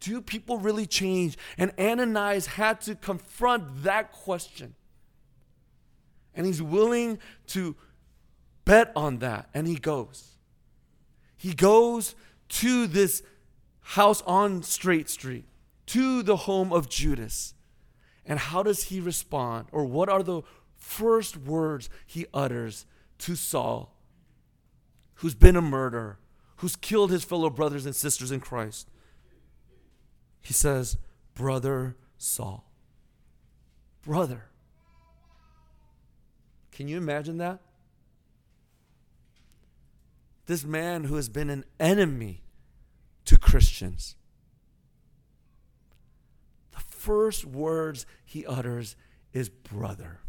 Do 0.00 0.20
people 0.20 0.58
really 0.58 0.86
change? 0.86 1.38
And 1.56 1.72
Ananias 1.78 2.46
had 2.46 2.80
to 2.82 2.94
confront 2.94 3.84
that 3.84 4.12
question. 4.12 4.74
And 6.34 6.46
he's 6.46 6.62
willing 6.62 7.18
to 7.48 7.76
bet 8.64 8.92
on 8.94 9.18
that. 9.18 9.48
And 9.54 9.66
he 9.66 9.76
goes. 9.76 10.36
He 11.36 11.52
goes 11.54 12.14
to 12.48 12.86
this 12.86 13.22
house 13.92 14.20
on 14.26 14.62
Straight 14.62 15.08
Street, 15.08 15.46
to 15.86 16.22
the 16.22 16.36
home 16.36 16.74
of 16.74 16.90
Judas. 16.90 17.54
And 18.26 18.38
how 18.38 18.62
does 18.62 18.84
he 18.84 19.00
respond? 19.00 19.68
Or 19.72 19.86
what 19.86 20.10
are 20.10 20.22
the 20.22 20.42
first 20.76 21.38
words 21.38 21.88
he 22.06 22.26
utters 22.34 22.84
to 23.20 23.34
Saul, 23.34 23.96
who's 25.14 25.34
been 25.34 25.56
a 25.56 25.62
murderer, 25.62 26.18
who's 26.56 26.76
killed 26.76 27.10
his 27.10 27.24
fellow 27.24 27.48
brothers 27.48 27.86
and 27.86 27.96
sisters 27.96 28.30
in 28.30 28.40
Christ? 28.40 28.90
He 30.42 30.52
says, 30.52 30.98
Brother 31.34 31.96
Saul. 32.18 32.70
Brother. 34.02 34.44
Can 36.72 36.88
you 36.88 36.98
imagine 36.98 37.38
that? 37.38 37.60
This 40.44 40.62
man 40.62 41.04
who 41.04 41.16
has 41.16 41.30
been 41.30 41.48
an 41.48 41.64
enemy 41.80 42.42
to 43.28 43.36
Christians. 43.36 44.16
The 46.72 46.80
first 46.80 47.44
words 47.44 48.06
he 48.24 48.46
utters 48.46 48.96
is 49.34 49.50
brother. 49.50 50.20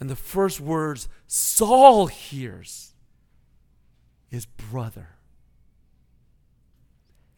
And 0.00 0.10
the 0.10 0.16
first 0.16 0.60
words 0.60 1.08
Saul 1.28 2.08
hears 2.08 2.92
is 4.32 4.46
brother. 4.46 5.10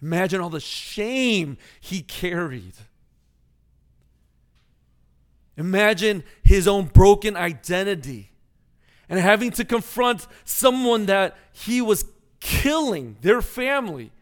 Imagine 0.01 0.41
all 0.41 0.49
the 0.49 0.61
shame 0.61 1.59
he 1.79 2.01
carried. 2.01 2.73
Imagine 5.59 6.25
his 6.43 6.67
own 6.67 6.87
broken 6.87 7.37
identity 7.37 8.31
and 9.09 9.21
having 9.21 9.51
to 9.53 9.64
confront 9.64 10.27
someone 10.45 11.07
that 11.07 11.37
he 11.53 11.81
was 11.81 12.05
killing, 12.40 13.16
their 13.21 13.42
family. 13.42 14.12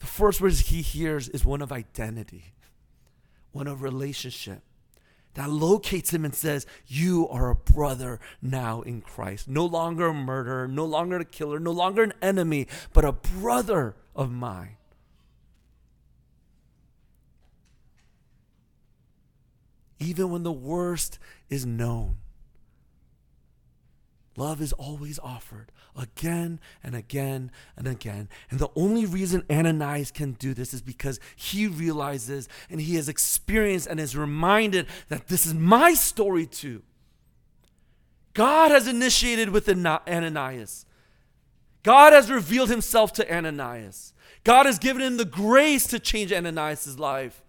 The 0.00 0.06
first 0.06 0.40
words 0.40 0.60
he 0.60 0.82
hears 0.82 1.28
is 1.28 1.44
one 1.44 1.62
of 1.62 1.72
identity, 1.72 2.54
one 3.52 3.66
of 3.66 3.82
relationship 3.82 4.62
that 5.34 5.50
locates 5.50 6.12
him 6.12 6.24
and 6.24 6.34
says, 6.34 6.66
You 6.86 7.28
are 7.28 7.50
a 7.50 7.54
brother 7.54 8.20
now 8.40 8.82
in 8.82 9.00
Christ. 9.00 9.48
No 9.48 9.66
longer 9.66 10.08
a 10.08 10.14
murderer, 10.14 10.66
no 10.66 10.84
longer 10.84 11.18
a 11.18 11.24
killer, 11.24 11.58
no 11.58 11.72
longer 11.72 12.02
an 12.02 12.14
enemy, 12.22 12.68
but 12.92 13.04
a 13.04 13.12
brother 13.12 13.96
of 14.14 14.30
mine. 14.30 14.76
Even 19.98 20.30
when 20.30 20.42
the 20.42 20.52
worst 20.52 21.18
is 21.48 21.64
known, 21.64 22.16
love 24.36 24.60
is 24.60 24.72
always 24.72 25.18
offered 25.18 25.70
again 25.96 26.60
and 26.82 26.94
again 26.94 27.50
and 27.76 27.86
again. 27.86 28.28
And 28.50 28.58
the 28.58 28.70
only 28.74 29.06
reason 29.06 29.44
Ananias 29.50 30.10
can 30.10 30.32
do 30.32 30.54
this 30.54 30.74
is 30.74 30.82
because 30.82 31.20
he 31.36 31.66
realizes 31.66 32.48
and 32.68 32.80
he 32.80 32.96
has 32.96 33.08
experienced 33.08 33.86
and 33.86 34.00
is 34.00 34.16
reminded 34.16 34.86
that 35.08 35.28
this 35.28 35.46
is 35.46 35.54
my 35.54 35.94
story 35.94 36.46
too. 36.46 36.82
God 38.32 38.72
has 38.72 38.88
initiated 38.88 39.50
with 39.50 39.68
Ananias. 39.68 40.86
God 41.84 42.12
has 42.12 42.30
revealed 42.30 42.70
himself 42.70 43.12
to 43.14 43.34
Ananias. 43.34 44.12
God 44.42 44.66
has 44.66 44.78
given 44.78 45.02
him 45.02 45.16
the 45.16 45.24
grace 45.24 45.86
to 45.88 46.00
change 46.00 46.32
Ananias' 46.32 46.98
life. 46.98 47.43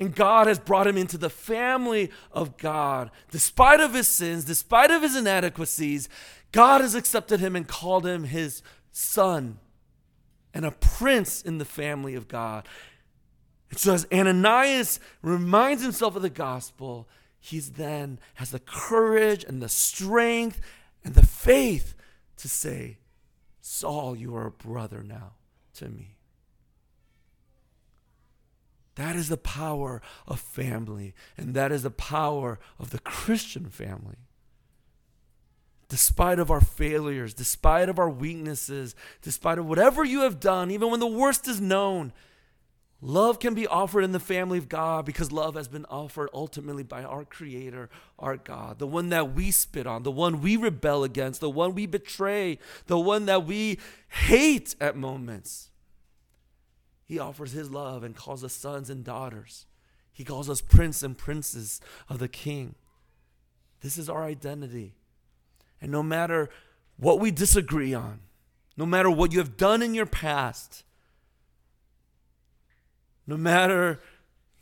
And 0.00 0.14
God 0.14 0.46
has 0.46 0.58
brought 0.58 0.86
him 0.86 0.96
into 0.96 1.18
the 1.18 1.28
family 1.28 2.10
of 2.32 2.56
God. 2.56 3.10
Despite 3.30 3.80
of 3.80 3.92
his 3.92 4.08
sins, 4.08 4.46
despite 4.46 4.90
of 4.90 5.02
his 5.02 5.14
inadequacies, 5.14 6.08
God 6.52 6.80
has 6.80 6.94
accepted 6.94 7.38
him 7.38 7.54
and 7.54 7.68
called 7.68 8.06
him 8.06 8.24
his 8.24 8.62
son 8.90 9.58
and 10.52 10.64
a 10.64 10.72
prince 10.72 11.42
in 11.42 11.58
the 11.58 11.64
family 11.64 12.14
of 12.14 12.28
God. 12.28 12.66
And 13.68 13.78
so 13.78 13.94
as 13.94 14.06
Ananias 14.12 14.98
reminds 15.22 15.82
himself 15.82 16.16
of 16.16 16.22
the 16.22 16.30
gospel, 16.30 17.08
he's 17.38 17.72
then 17.72 18.18
has 18.34 18.50
the 18.50 18.58
courage 18.58 19.44
and 19.44 19.62
the 19.62 19.68
strength 19.68 20.60
and 21.04 21.14
the 21.14 21.26
faith 21.26 21.94
to 22.38 22.48
say, 22.48 22.98
Saul, 23.60 24.16
you 24.16 24.34
are 24.34 24.46
a 24.46 24.50
brother 24.50 25.02
now 25.02 25.34
to 25.74 25.88
me. 25.88 26.16
That 29.00 29.16
is 29.16 29.30
the 29.30 29.38
power 29.38 30.02
of 30.28 30.40
family, 30.40 31.14
and 31.38 31.54
that 31.54 31.72
is 31.72 31.84
the 31.84 31.90
power 31.90 32.58
of 32.78 32.90
the 32.90 32.98
Christian 32.98 33.70
family 33.70 34.16
despite 35.88 36.38
of 36.38 36.50
our 36.50 36.60
failures, 36.60 37.34
despite 37.34 37.88
of 37.88 37.98
our 37.98 38.08
weaknesses, 38.08 38.94
despite 39.22 39.58
of 39.58 39.66
whatever 39.66 40.04
you 40.04 40.20
have 40.20 40.38
done, 40.38 40.70
even 40.70 40.90
when 40.90 41.00
the 41.00 41.06
worst 41.06 41.48
is 41.48 41.60
known, 41.60 42.12
love 43.00 43.40
can 43.40 43.54
be 43.54 43.66
offered 43.66 44.04
in 44.04 44.12
the 44.12 44.20
family 44.20 44.58
of 44.58 44.68
God 44.68 45.04
because 45.04 45.32
love 45.32 45.56
has 45.56 45.66
been 45.66 45.86
offered 45.86 46.28
ultimately 46.32 46.84
by 46.84 47.02
our 47.02 47.24
creator, 47.24 47.90
our 48.18 48.36
God, 48.36 48.78
the 48.78 48.86
one 48.86 49.08
that 49.08 49.34
we 49.34 49.50
spit 49.50 49.86
on, 49.86 50.04
the 50.04 50.12
one 50.12 50.42
we 50.42 50.56
rebel 50.56 51.04
against, 51.04 51.40
the 51.40 51.50
one 51.50 51.74
we 51.74 51.86
betray, 51.86 52.58
the 52.86 53.00
one 53.00 53.24
that 53.26 53.44
we 53.46 53.78
hate 54.08 54.76
at 54.78 54.94
moments. 54.94 55.69
He 57.10 57.18
offers 57.18 57.50
his 57.50 57.72
love 57.72 58.04
and 58.04 58.14
calls 58.14 58.44
us 58.44 58.52
sons 58.52 58.88
and 58.88 59.02
daughters. 59.02 59.66
He 60.12 60.22
calls 60.22 60.48
us 60.48 60.60
prince 60.60 61.02
and 61.02 61.18
princes 61.18 61.80
of 62.08 62.20
the 62.20 62.28
king. 62.28 62.76
This 63.80 63.98
is 63.98 64.08
our 64.08 64.22
identity. 64.22 64.94
And 65.80 65.90
no 65.90 66.04
matter 66.04 66.50
what 66.96 67.18
we 67.18 67.32
disagree 67.32 67.92
on, 67.92 68.20
no 68.76 68.86
matter 68.86 69.10
what 69.10 69.32
you 69.32 69.40
have 69.40 69.56
done 69.56 69.82
in 69.82 69.92
your 69.92 70.06
past, 70.06 70.84
no 73.26 73.36
matter 73.36 73.98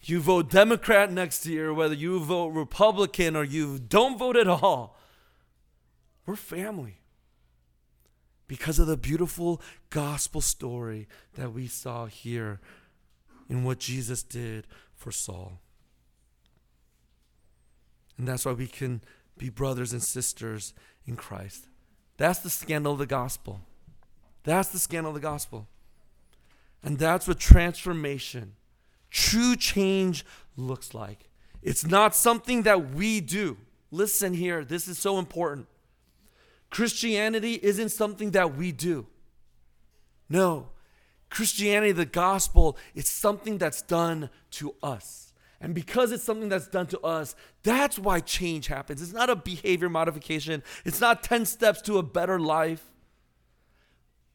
you 0.01 0.19
vote 0.19 0.49
Democrat 0.49 1.13
next 1.13 1.45
year, 1.45 1.75
whether 1.75 1.93
you 1.93 2.19
vote 2.19 2.49
Republican 2.49 3.37
or 3.37 3.45
you 3.45 3.79
don't 3.79 4.19
vote 4.19 4.39
at 4.39 4.49
all, 4.49 4.97
we're 6.25 6.35
family 6.35 6.99
because 8.49 8.79
of 8.79 8.87
the 8.87 8.97
beautiful 8.97 9.63
gospel 9.91 10.41
story 10.41 11.07
that 11.35 11.53
we 11.53 11.67
saw 11.67 12.07
here 12.07 12.61
in 13.49 13.63
what 13.63 13.79
Jesus 13.79 14.23
did 14.23 14.67
for 14.97 15.13
Saul. 15.13 15.61
And 18.17 18.27
that's 18.27 18.45
why 18.45 18.53
we 18.53 18.67
can 18.67 19.03
be 19.37 19.51
brothers 19.51 19.93
and 19.93 20.03
sisters 20.03 20.75
in 21.07 21.15
Christ. 21.15 21.67
That's 22.17 22.41
the 22.41 22.51
scandal 22.51 22.95
of 22.95 22.99
the 22.99 23.07
gospel. 23.07 23.61
That's 24.43 24.71
the 24.71 24.79
scandal 24.79 25.11
of 25.11 25.15
the 25.15 25.21
gospel. 25.21 25.69
And 26.83 26.99
that's 26.99 27.29
what 27.29 27.39
transformation, 27.39 28.55
true 29.11 29.57
change 29.57 30.25
looks 30.57 30.95
like. 30.95 31.29
It's 31.63 31.85
not 31.85 32.15
something 32.15 32.63
that 32.63 32.95
we 32.95 33.21
do. 33.21 33.57
Listen 33.91 34.35
here, 34.35 34.65
this 34.65 34.89
is 34.89 34.99
so 34.99 35.19
important. 35.19 35.67
Christianity 36.71 37.59
isn't 37.63 37.91
something 37.91 38.33
that 38.33 38.57
we 38.57 38.73
do. 38.73 39.07
No. 40.29 40.69
Christianity, 41.31 41.93
the 41.93 42.07
gospel, 42.07 42.77
it's 42.95 43.11
something 43.11 43.59
that's 43.59 43.83
done 43.83 44.31
to 44.53 44.75
us. 44.83 45.33
And 45.61 45.75
because 45.75 46.13
it's 46.13 46.23
something 46.23 46.49
that's 46.49 46.69
done 46.69 46.87
to 46.89 47.01
us, 47.01 47.35
that's 47.63 47.99
why 47.99 48.21
change 48.21 48.69
happens. 48.69 49.03
It's 49.03 49.13
not 49.13 49.31
a 49.31 49.37
behavior 49.37 49.89
modification, 49.89 50.63
it's 50.85 51.01
not 51.01 51.23
10 51.23 51.47
steps 51.47 51.83
to 51.83 51.99
a 51.99 52.03
better 52.03 52.39
life. 52.39 52.85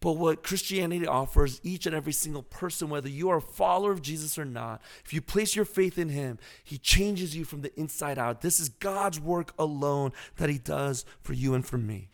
But 0.02 0.17
what 0.17 0.43
Christianity 0.43 1.08
offers 1.08 1.62
each 1.63 1.86
and 1.86 1.96
every 1.96 2.12
single 2.12 2.43
person, 2.43 2.89
whether 2.89 3.08
you 3.08 3.30
are 3.30 3.38
a 3.38 3.41
follower 3.41 3.93
of 3.93 4.02
Jesus 4.02 4.38
or 4.38 4.43
not, 4.43 4.82
if 5.06 5.13
you 5.13 5.22
place 5.22 5.56
your 5.56 5.63
faith 5.63 5.98
in 5.98 6.10
Him, 6.10 6.39
He 6.62 6.78
changes 6.78 7.38
you 7.38 7.46
from 7.46 7.62
the 7.62 7.74
inside 7.80 8.19
out. 8.19 8.41
This 8.41 8.60
is 8.60 8.67
God's 8.67 9.17
work 9.17 9.54
alone 9.58 10.12
that 10.36 10.50
He 10.50 10.58
does 10.58 11.06
for 11.22 11.32
you 11.32 11.54
and 11.54 11.65
for 11.65 11.78
me. 11.78 12.10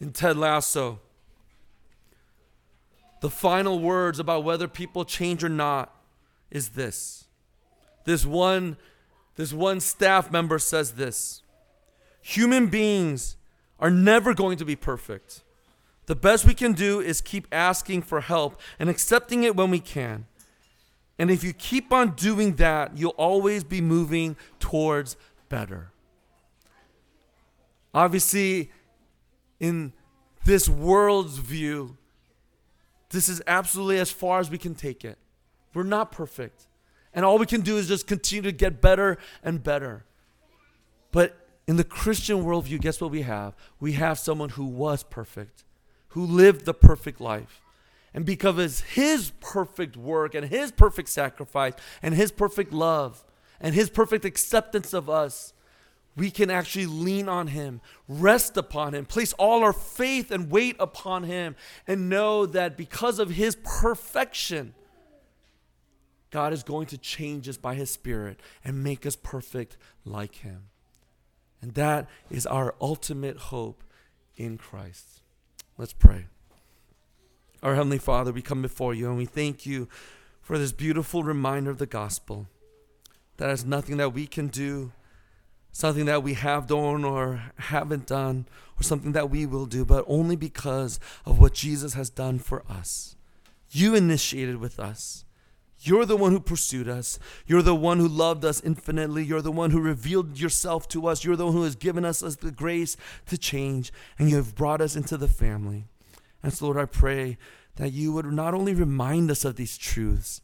In 0.00 0.12
Ted 0.12 0.36
Lasso, 0.36 0.98
the 3.20 3.30
final 3.30 3.78
words 3.78 4.18
about 4.18 4.44
whether 4.44 4.66
people 4.66 5.04
change 5.04 5.44
or 5.44 5.48
not 5.48 5.94
is 6.50 6.70
this. 6.70 7.26
This 8.04 8.24
one, 8.24 8.78
this 9.36 9.52
one 9.52 9.80
staff 9.80 10.30
member 10.30 10.58
says 10.58 10.92
this. 10.92 11.42
Human 12.22 12.68
beings 12.68 13.36
are 13.78 13.90
never 13.90 14.34
going 14.34 14.56
to 14.58 14.64
be 14.64 14.76
perfect. 14.76 15.42
The 16.06 16.16
best 16.16 16.44
we 16.44 16.54
can 16.54 16.72
do 16.72 17.00
is 17.00 17.20
keep 17.20 17.46
asking 17.52 18.02
for 18.02 18.22
help 18.22 18.60
and 18.78 18.88
accepting 18.88 19.44
it 19.44 19.54
when 19.54 19.70
we 19.70 19.80
can. 19.80 20.26
And 21.18 21.30
if 21.30 21.44
you 21.44 21.52
keep 21.52 21.92
on 21.92 22.12
doing 22.12 22.56
that, 22.56 22.96
you'll 22.96 23.10
always 23.10 23.62
be 23.62 23.82
moving 23.82 24.36
towards 24.58 25.16
better. 25.50 25.92
Obviously, 27.92 28.70
in 29.60 29.92
this 30.44 30.68
world's 30.68 31.36
view, 31.36 31.96
this 33.10 33.28
is 33.28 33.42
absolutely 33.46 33.98
as 33.98 34.10
far 34.10 34.40
as 34.40 34.50
we 34.50 34.58
can 34.58 34.74
take 34.74 35.04
it. 35.04 35.18
We're 35.74 35.82
not 35.82 36.10
perfect. 36.10 36.66
And 37.12 37.24
all 37.24 37.38
we 37.38 37.46
can 37.46 37.60
do 37.60 37.76
is 37.76 37.88
just 37.88 38.06
continue 38.06 38.42
to 38.42 38.52
get 38.52 38.80
better 38.80 39.18
and 39.42 39.62
better. 39.62 40.04
But 41.12 41.36
in 41.66 41.76
the 41.76 41.84
Christian 41.84 42.44
worldview, 42.44 42.80
guess 42.80 43.00
what 43.00 43.10
we 43.10 43.22
have? 43.22 43.54
We 43.78 43.92
have 43.92 44.18
someone 44.18 44.50
who 44.50 44.64
was 44.64 45.02
perfect, 45.02 45.64
who 46.08 46.24
lived 46.24 46.64
the 46.64 46.74
perfect 46.74 47.20
life. 47.20 47.60
And 48.12 48.24
because 48.24 48.58
of 48.58 48.88
his 48.88 49.32
perfect 49.40 49.96
work 49.96 50.34
and 50.34 50.46
his 50.46 50.72
perfect 50.72 51.08
sacrifice 51.08 51.74
and 52.02 52.14
his 52.14 52.32
perfect 52.32 52.72
love 52.72 53.24
and 53.60 53.74
his 53.74 53.90
perfect 53.90 54.24
acceptance 54.24 54.92
of 54.92 55.08
us, 55.08 55.52
we 56.16 56.30
can 56.30 56.50
actually 56.50 56.86
lean 56.86 57.28
on 57.28 57.48
him, 57.48 57.80
rest 58.08 58.56
upon 58.56 58.94
him, 58.94 59.06
place 59.06 59.32
all 59.34 59.62
our 59.62 59.72
faith 59.72 60.30
and 60.30 60.50
weight 60.50 60.76
upon 60.78 61.24
him, 61.24 61.56
and 61.86 62.08
know 62.08 62.46
that 62.46 62.76
because 62.76 63.18
of 63.18 63.30
his 63.30 63.56
perfection, 63.64 64.74
God 66.30 66.52
is 66.52 66.62
going 66.62 66.86
to 66.86 66.98
change 66.98 67.48
us 67.48 67.56
by 67.56 67.74
his 67.74 67.90
Spirit 67.90 68.40
and 68.64 68.84
make 68.84 69.06
us 69.06 69.16
perfect 69.16 69.76
like 70.04 70.36
him. 70.36 70.64
And 71.62 71.74
that 71.74 72.08
is 72.30 72.46
our 72.46 72.74
ultimate 72.80 73.36
hope 73.36 73.82
in 74.36 74.56
Christ. 74.56 75.22
Let's 75.76 75.92
pray. 75.92 76.26
Our 77.62 77.74
Heavenly 77.74 77.98
Father, 77.98 78.32
we 78.32 78.42
come 78.42 78.62
before 78.62 78.94
you 78.94 79.08
and 79.08 79.18
we 79.18 79.26
thank 79.26 79.66
you 79.66 79.88
for 80.40 80.58
this 80.58 80.72
beautiful 80.72 81.22
reminder 81.22 81.70
of 81.70 81.78
the 81.78 81.86
gospel. 81.86 82.48
That 83.36 83.50
is 83.50 83.64
nothing 83.64 83.98
that 83.98 84.14
we 84.14 84.26
can 84.26 84.48
do, 84.48 84.92
something 85.72 86.06
that 86.06 86.22
we 86.22 86.34
have 86.34 86.66
done 86.66 87.04
or 87.04 87.42
haven't 87.56 88.06
done, 88.06 88.46
or 88.78 88.82
something 88.82 89.12
that 89.12 89.30
we 89.30 89.46
will 89.46 89.66
do, 89.66 89.84
but 89.84 90.04
only 90.08 90.36
because 90.36 90.98
of 91.24 91.38
what 91.38 91.54
Jesus 91.54 91.94
has 91.94 92.10
done 92.10 92.38
for 92.38 92.64
us. 92.68 93.16
You 93.70 93.94
initiated 93.94 94.56
with 94.56 94.80
us. 94.80 95.24
You're 95.82 96.04
the 96.04 96.16
one 96.16 96.32
who 96.32 96.40
pursued 96.40 96.88
us. 96.88 97.18
You're 97.46 97.62
the 97.62 97.74
one 97.74 97.98
who 97.98 98.08
loved 98.08 98.44
us 98.44 98.60
infinitely. 98.62 99.24
You're 99.24 99.40
the 99.40 99.50
one 99.50 99.70
who 99.70 99.80
revealed 99.80 100.38
yourself 100.38 100.86
to 100.88 101.06
us. 101.06 101.24
You're 101.24 101.36
the 101.36 101.46
one 101.46 101.54
who 101.54 101.62
has 101.62 101.76
given 101.76 102.04
us 102.04 102.20
the 102.20 102.50
grace 102.50 102.98
to 103.28 103.38
change, 103.38 103.92
and 104.18 104.28
you 104.28 104.36
have 104.36 104.54
brought 104.54 104.82
us 104.82 104.94
into 104.94 105.16
the 105.16 105.28
family. 105.28 105.86
And 106.42 106.52
so, 106.52 106.66
Lord, 106.66 106.76
I 106.76 106.84
pray 106.84 107.38
that 107.76 107.92
you 107.92 108.12
would 108.12 108.26
not 108.26 108.52
only 108.52 108.74
remind 108.74 109.30
us 109.30 109.44
of 109.44 109.56
these 109.56 109.78
truths, 109.78 110.42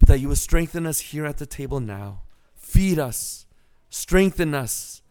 but 0.00 0.08
that 0.08 0.18
you 0.18 0.28
would 0.28 0.38
strengthen 0.38 0.84
us 0.84 0.98
here 0.98 1.26
at 1.26 1.38
the 1.38 1.46
table 1.46 1.78
now. 1.78 2.22
Feed 2.56 2.98
us, 2.98 3.46
strengthen 3.92 4.54
us, 4.54 5.02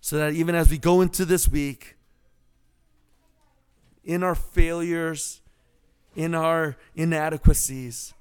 so 0.00 0.16
that 0.18 0.32
even 0.32 0.56
as 0.56 0.68
we 0.68 0.76
go 0.76 1.00
into 1.00 1.24
this 1.24 1.48
week, 1.48 1.96
in 4.02 4.24
our 4.24 4.34
failures, 4.34 5.40
in 6.16 6.34
our 6.34 6.76
inadequacies, 6.96 8.12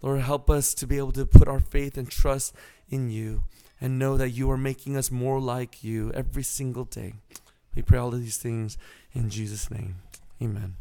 Lord, 0.00 0.22
help 0.22 0.48
us 0.48 0.72
to 0.74 0.86
be 0.86 0.96
able 0.96 1.12
to 1.12 1.26
put 1.26 1.46
our 1.46 1.60
faith 1.60 1.98
and 1.98 2.10
trust 2.10 2.54
in 2.88 3.10
you 3.10 3.44
and 3.80 3.98
know 3.98 4.16
that 4.16 4.30
you 4.30 4.50
are 4.50 4.56
making 4.56 4.96
us 4.96 5.10
more 5.10 5.38
like 5.38 5.84
you 5.84 6.10
every 6.14 6.42
single 6.42 6.84
day. 6.84 7.12
We 7.76 7.82
pray 7.82 7.98
all 7.98 8.14
of 8.14 8.20
these 8.20 8.38
things 8.38 8.78
in 9.12 9.28
Jesus' 9.28 9.70
name. 9.70 9.96
Amen. 10.42 10.76